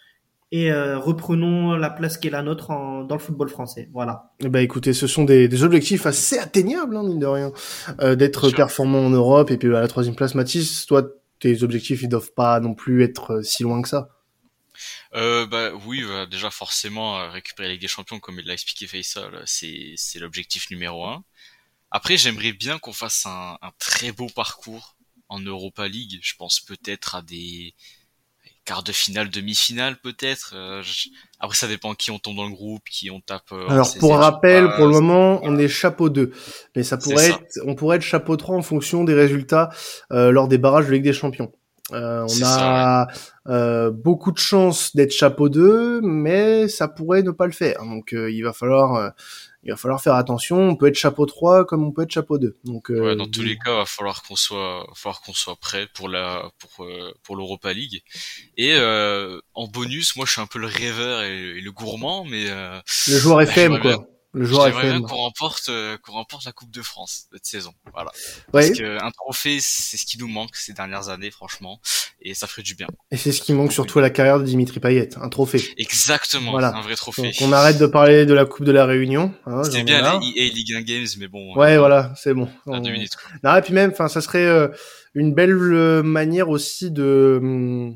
[0.51, 3.89] et euh, reprenons la place qui est la nôtre en, dans le football français.
[3.91, 4.31] Voilà.
[4.39, 7.51] Eh ben écoutez, ce sont des, des objectifs assez atteignables, hein, mine de rien,
[7.99, 9.51] euh, d'être performant en Europe.
[9.51, 11.03] Et puis à la troisième place, Mathis, toi,
[11.39, 14.09] tes objectifs, ils doivent pas non plus être euh, si loin que ça.
[15.15, 18.53] Euh, bah oui, bah, déjà forcément euh, récupérer la Ligue des Champions, comme il l'a
[18.53, 21.23] expliqué Faisal, c'est c'est l'objectif numéro un.
[21.89, 24.95] Après, j'aimerais bien qu'on fasse un, un très beau parcours
[25.29, 26.19] en Europa League.
[26.21, 27.73] Je pense peut-être à des
[28.67, 30.53] quart de finale, demi-finale peut-être.
[30.55, 30.83] Euh,
[31.39, 33.51] après, ça dépend qui on tombe dans le groupe, qui on tape.
[33.53, 36.31] Euh, Alors pour rappel, pour le moment, on est chapeau 2.
[36.75, 39.69] Mais ça pourrait être, on pourrait être chapeau 3 en fonction des résultats
[40.11, 41.51] euh, lors des barrages de Ligue des Champions.
[41.93, 43.07] Euh, on a
[43.47, 47.79] euh, beaucoup de chances d'être chapeau 2, mais ça pourrait ne pas le faire.
[47.79, 49.13] Donc il va falloir
[49.67, 50.69] il va falloir faire attention.
[50.69, 52.57] On peut être chapeau 3 comme on peut être chapeau 2.
[52.63, 55.33] Donc, euh, ouais, dans tous les cas, il va falloir qu'on soit, va falloir qu'on
[55.33, 58.01] soit prêt pour la, pour, euh, pour l'Europa League.
[58.55, 62.45] Et euh, en bonus, moi, je suis un peu le rêveur et, le gourmand, mais
[62.49, 64.07] euh, le joueur FM, quoi.
[64.33, 67.73] Le joueur J'aimerais bien qu'on remporte, euh, qu'on remporte la Coupe de France cette saison.
[67.93, 68.11] Voilà.
[68.51, 71.79] Parce que un trophée, c'est ce qui nous manque ces dernières années, franchement,
[72.21, 72.87] et ça ferait du bien.
[73.09, 75.63] Et c'est ce qui manque surtout à la carrière de Dimitri Payet, un trophée.
[75.77, 76.51] Exactement.
[76.51, 76.75] Voilà.
[76.75, 77.23] Un vrai trophée.
[77.23, 79.33] Donc, on arrête de parler de la Coupe de la Réunion.
[79.45, 81.55] Hein, c'est bien les EA Ligue 1 Games, mais bon.
[81.55, 82.49] Ouais, euh, voilà, c'est bon.
[82.65, 82.79] On...
[82.79, 83.13] Deux minutes.
[83.43, 84.67] Non, et puis même, enfin, ça serait euh,
[85.13, 87.95] une belle euh, manière aussi de hum,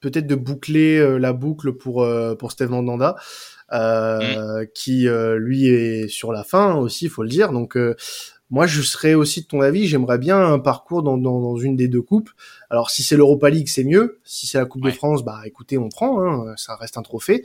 [0.00, 2.06] peut-être de boucler la boucle pour
[2.38, 3.16] pour Steve Mandanda.
[3.72, 4.66] Euh, mm.
[4.74, 7.52] qui euh, lui est sur la fin aussi, il faut le dire.
[7.52, 7.96] Donc euh,
[8.48, 9.88] moi, je serais aussi de ton avis.
[9.88, 12.30] J'aimerais bien un parcours dans, dans, dans, une des deux coupes.
[12.70, 14.20] Alors, si c'est l'Europa League, c'est mieux.
[14.24, 16.22] Si c'est la Coupe de France, bah écoutez, on prend.
[16.24, 17.44] Hein, ça reste un trophée.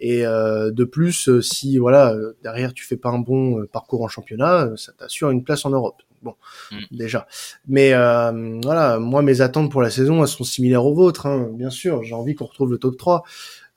[0.00, 4.70] Et euh, de plus, si voilà derrière tu fais pas un bon parcours en championnat,
[4.76, 6.02] ça t'assure une place en Europe.
[6.22, 6.34] Bon,
[6.72, 6.76] mm.
[6.90, 7.28] déjà.
[7.68, 11.26] Mais voilà, moi mes attentes pour la saison, elles sont similaires aux vôtres.
[11.26, 13.22] Hein, bien sûr, j'ai envie qu'on retrouve le top 3.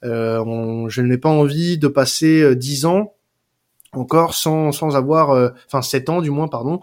[0.04, 3.14] Euh, je n'ai pas envie de passer euh, dix ans
[3.94, 6.80] encore sans sans avoir euh, enfin sept ans du moins pardon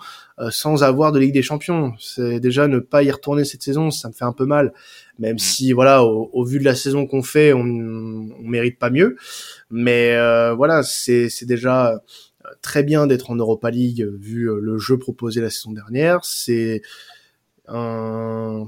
[0.50, 1.92] sans avoir de Ligue des Champions.
[1.98, 4.72] C'est déjà ne pas y retourner cette saison ça me fait un peu mal.
[5.18, 5.38] Même mm.
[5.38, 9.16] si voilà au, vu de la saison qu'on fait on, on mérite pas mieux.
[9.70, 10.14] Mais
[10.54, 12.00] voilà c'est c'est déjà
[12.62, 16.24] très bien d'être en Europa League vu le jeu proposé la saison dernière.
[16.24, 16.80] C'est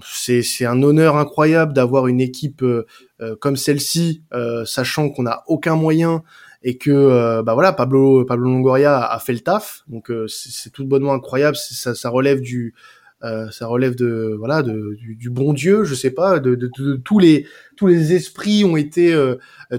[0.04, 2.86] c'est un honneur incroyable d'avoir une équipe euh,
[3.20, 6.22] euh, comme celle-ci, euh, sachant qu'on n'a aucun moyen
[6.64, 9.82] et que bah voilà Pablo Pablo Longoria a, fait le taf.
[9.88, 11.56] Donc c'est tout bonnement incroyable.
[11.56, 12.72] Ça, ça relève du
[13.20, 16.70] ça relève de voilà de, du, bon Dieu, je sais pas, de, de,
[17.04, 19.12] tous les tous les esprits ont été,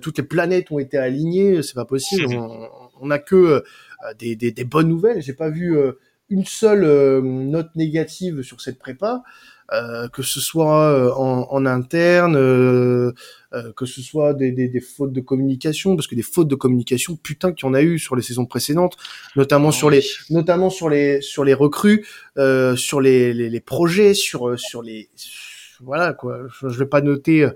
[0.02, 2.36] toutes les planètes ont été alignées, c'est pas possible.
[2.36, 2.68] On,
[3.00, 3.64] on a que
[4.20, 5.22] des, des, des, bonnes nouvelles.
[5.22, 5.78] J'ai pas vu
[6.34, 9.22] une seule euh, note négative sur cette prépa,
[9.72, 15.14] euh, que ce soit euh, en, en interne, que ce soit des, des, des, fautes
[15.14, 18.16] de communication, parce que des fautes de communication, putain qu'il y en a eu sur
[18.16, 18.98] les saisons précédentes,
[19.36, 22.04] notamment sur les, notamment sur les, sur les recrues,
[22.76, 25.10] sur les, les, les, projets, sur, sur les,
[25.82, 26.40] voilà quoi.
[26.60, 27.48] Je, je vais pas noter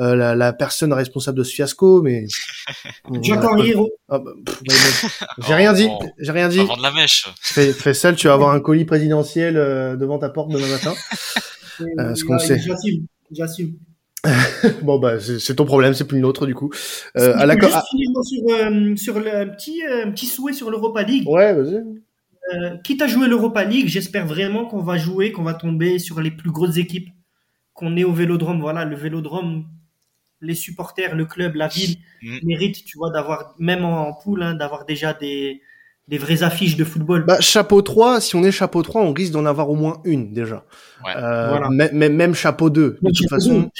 [0.00, 2.26] euh, la, la, personne responsable de ce fiasco, mais
[2.68, 4.32] ah, bah,
[5.38, 5.88] j'ai rien dit,
[6.18, 6.58] j'ai rien dit.
[6.58, 7.28] de la mèche.
[7.40, 10.94] Fais, fais ça, tu vas avoir un colis présidentiel euh, devant ta porte demain matin.
[11.98, 12.58] euh, ce qu'on sait.
[12.58, 13.74] J'assume, j'assume.
[14.82, 16.70] bon bah c'est ton problème, c'est plus le nôtre du coup.
[17.16, 17.76] Euh, à la juste
[18.24, 21.28] sur, euh, sur le petit euh, petit souhait sur l'Europa League?
[21.28, 21.76] Ouais, vas-y.
[22.54, 26.20] Euh, quitte à jouer l'Europa League, j'espère vraiment qu'on va jouer, qu'on va tomber sur
[26.20, 27.10] les plus grosses équipes,
[27.74, 28.60] qu'on est au Vélodrome.
[28.60, 29.66] Voilà, le Vélodrome,
[30.40, 32.38] les supporters, le club, la ville mm.
[32.44, 35.60] méritent, tu vois, d'avoir, même en, poule, hein, d'avoir déjà des,
[36.08, 37.24] des vraies affiches de football.
[37.24, 40.32] Bah, chapeau 3, si on est chapeau 3, on risque d'en avoir au moins une
[40.32, 40.64] déjà.
[41.04, 41.12] Ouais.
[41.16, 43.70] Euh, même, chapeau 2, de toute façon.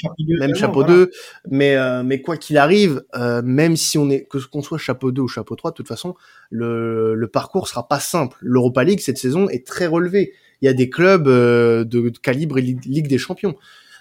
[0.41, 1.11] même chapeau 2.
[1.51, 5.11] Mais, euh, mais quoi qu'il arrive, euh, même si on est, que qu'on soit chapeau
[5.11, 6.15] 2 ou chapeau 3, de toute façon,
[6.51, 8.37] le, le parcours sera pas simple.
[8.43, 10.35] L'Europa League, cette saison, est très relevé.
[10.61, 13.55] Il y a des clubs euh, de, de calibre Ligue des Champions.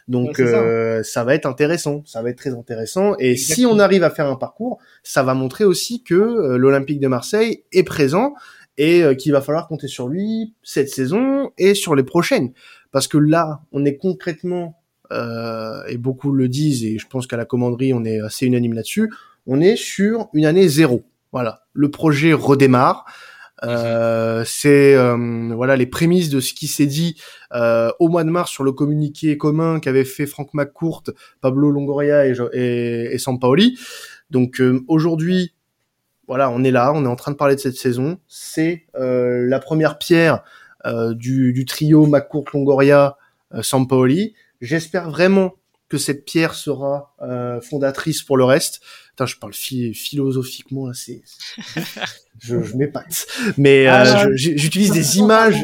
[0.08, 1.24] Donc euh, ça.
[1.24, 3.16] va être intéressant, ça va être très intéressant.
[3.20, 7.00] Et si on arrive à faire un parcours, ça va montrer aussi que euh, l'Olympique
[7.00, 8.34] de Marseille est présent
[8.78, 12.54] et euh, qu'il va falloir compter sur lui cette saison et sur les prochaines.
[12.92, 14.82] Parce que là, on est concrètement,
[15.12, 19.12] et beaucoup le disent, et je pense qu'à la commanderie, on est assez unanime là-dessus,
[19.46, 21.04] on est sur une année zéro.
[21.32, 23.06] Voilà, le projet redémarre.
[23.64, 27.20] Euh, c'est euh, voilà les prémices de ce qui s'est dit
[27.54, 31.04] euh, au mois de mars sur le communiqué commun qu'avaient fait Franck McCourt,
[31.42, 33.80] Pablo Longoria et, et, Sampaoli.
[34.30, 35.54] Donc aujourd'hui,
[36.28, 38.20] voilà, on est là, on est en train de parler de cette saison.
[38.28, 40.44] C'est la première pierre
[40.86, 43.18] du, du, trio McCourt, Longoria,
[43.62, 44.34] Sampaoli.
[44.60, 45.56] J'espère vraiment
[45.88, 47.16] que cette pierre sera
[47.62, 48.82] fondatrice pour le reste.
[49.18, 51.24] Putain, je parle philosophiquement là, c'est,
[52.40, 53.26] je, je m'épate.
[53.58, 55.56] Mais ah, euh, j'utilise des images.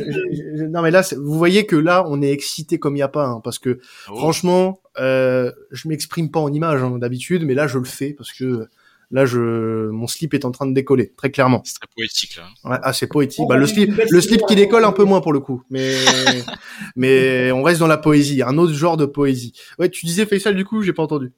[0.72, 3.28] non, mais là, vous voyez que là, on est excité comme il y a pas,
[3.28, 7.68] hein, parce que ah franchement, euh, je m'exprime pas en images hein, d'habitude, mais là,
[7.68, 8.68] je le fais parce que
[9.12, 11.62] là, je, mon slip est en train de décoller, très clairement.
[11.64, 12.48] C'est très poétique là.
[12.68, 13.46] Ouais, ah, c'est poétique.
[13.48, 15.94] Bah, le slip, le slip qui décolle un peu moins pour le coup, mais
[16.96, 19.54] mais on reste dans la poésie, un autre genre de poésie.
[19.78, 21.34] Ouais, tu disais Faisal du coup, j'ai pas entendu.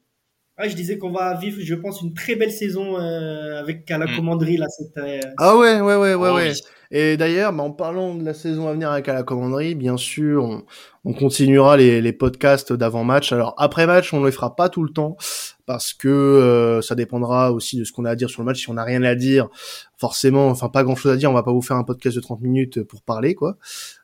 [0.58, 3.98] Ouais, je disais qu'on va vivre, je pense, une très belle saison euh, avec à
[3.98, 4.16] la mm.
[4.16, 4.68] commanderie là.
[4.70, 6.54] Cette, euh, Ah ouais, ouais, ouais, ouais, oh ouais.
[6.92, 9.98] Et d'ailleurs, bah, en parlant de la saison à venir avec à la commanderie, bien
[9.98, 10.64] sûr, on,
[11.04, 13.34] on continuera les, les podcasts d'avant-match.
[13.34, 15.18] Alors après match, on ne les fera pas tout le temps
[15.66, 18.62] parce que euh, ça dépendra aussi de ce qu'on a à dire sur le match.
[18.62, 19.50] Si on n'a rien à dire,
[19.98, 22.42] forcément, enfin pas grand-chose à dire, on va pas vous faire un podcast de 30
[22.42, 23.58] minutes pour parler, quoi.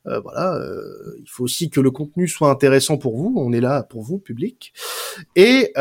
[0.07, 3.33] Euh, voilà, euh, il faut aussi que le contenu soit intéressant pour vous.
[3.37, 4.73] On est là pour vous, public.
[5.35, 5.73] Et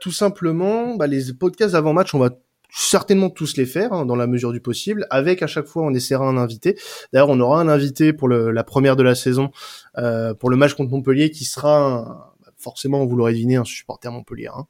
[0.00, 2.30] tout simplement, bah, les podcasts d'avant-match, on va
[2.76, 5.06] certainement tous les faire hein, dans la mesure du possible.
[5.10, 6.76] Avec à chaque fois, on essaiera un invité.
[7.12, 9.50] D'ailleurs, on aura un invité pour le, la première de la saison
[9.98, 14.48] euh, pour le match contre Montpellier qui sera forcément, vous l'aurez deviné, un supporter Montpellier.
[14.48, 14.66] Hein.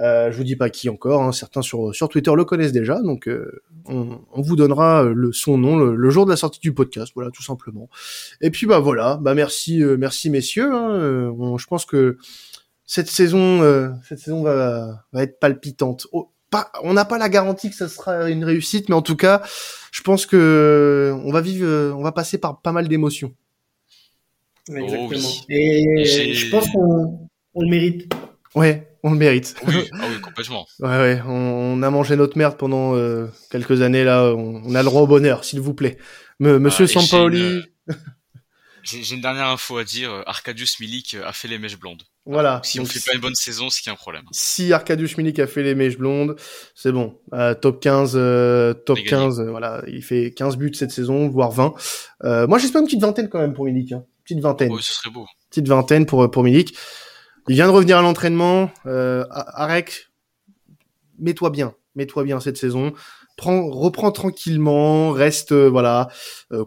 [0.00, 3.00] Euh, je vous dis pas qui encore, hein, certains sur sur Twitter le connaissent déjà,
[3.02, 6.72] donc euh, on, on, vous donnera le son nom le, jour de la sortie du
[6.72, 7.90] podcast, voilà tout simplement.
[8.40, 12.16] Et puis bah voilà, bah merci euh, merci messieurs, hein, euh, je pense que
[12.86, 16.06] cette saison cette saison va va être palpitante.
[16.12, 16.32] Oh,
[16.82, 19.42] on n'a pas la garantie que ça sera une réussite, mais en tout cas,
[19.90, 23.34] je pense que on va vivre, on va passer par pas mal d'émotions.
[24.68, 25.08] Exactement.
[25.08, 27.28] Oh Et je pense qu'on
[27.60, 28.12] le mérite.
[28.54, 29.56] Ouais, on le mérite.
[29.66, 30.66] Oui, ah oui complètement.
[30.80, 34.34] ouais, ouais, on, a mangé notre merde pendant euh, quelques années là.
[34.34, 35.98] On, a le droit au bonheur, s'il vous plaît.
[36.38, 37.62] Monsieur ah, Sampaoli.
[38.82, 40.22] J'ai une dernière info à dire.
[40.26, 42.02] Arcadius Milik a fait les mèches blondes.
[42.24, 42.60] Voilà.
[42.62, 44.22] si on fait pas une bonne saison, c'est qu'il y a un problème.
[44.30, 46.36] Si Arcadius Milik a fait les mèches blondes,
[46.74, 47.18] c'est bon.
[47.32, 49.82] Euh, top 15, euh, top 15, euh, voilà.
[49.88, 51.74] Il fait 15 buts cette saison, voire 20.
[52.24, 53.92] Euh, moi, j'espère une petite vingtaine quand même pour Milik.
[53.92, 54.04] Hein.
[54.24, 54.70] Petite vingtaine.
[54.70, 55.26] Oui, ce serait beau.
[55.50, 56.76] Petite vingtaine pour, pour Milik.
[57.48, 58.70] Il vient de revenir à l'entraînement.
[58.86, 60.10] Euh, Arek,
[61.18, 61.74] mets-toi bien.
[61.96, 62.92] Mets-toi bien cette saison.
[63.36, 66.08] Prends, reprends tranquillement, reste voilà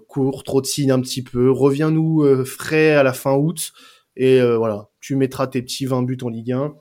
[0.08, 3.72] court, trottine un petit peu, reviens-nous frais à la fin août
[4.16, 6.74] et voilà, tu mettras tes petits 20 buts en Ligue 1.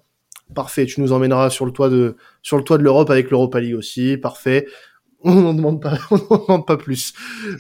[0.54, 3.60] Parfait, tu nous emmèneras sur le toit de sur le toit de l'Europe avec l'Europa
[3.60, 4.16] League aussi.
[4.16, 4.66] Parfait.
[5.26, 7.14] On n'en demande pas, on n'en demande pas plus.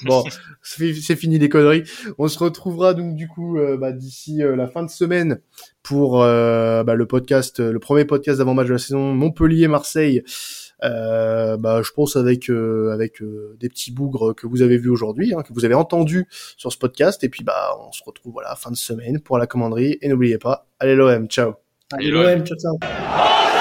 [0.04, 0.22] Bon,
[0.62, 1.84] c'est fini les conneries.
[2.18, 5.40] On se retrouvera donc du coup euh, bah, d'ici euh, la fin de semaine
[5.82, 10.22] pour euh, bah, le podcast, le premier podcast d'avant match de la saison Montpellier-Marseille.
[10.84, 14.90] Euh, bah, je pense avec euh, avec euh, des petits bougres que vous avez vus
[14.90, 16.26] aujourd'hui, hein, que vous avez entendu
[16.56, 17.24] sur ce podcast.
[17.24, 19.98] Et puis bah on se retrouve voilà fin de semaine pour la commanderie.
[20.02, 21.54] Et n'oubliez pas, allez l'OM, ciao.
[21.92, 23.53] Allez l'OM, ciao ciao.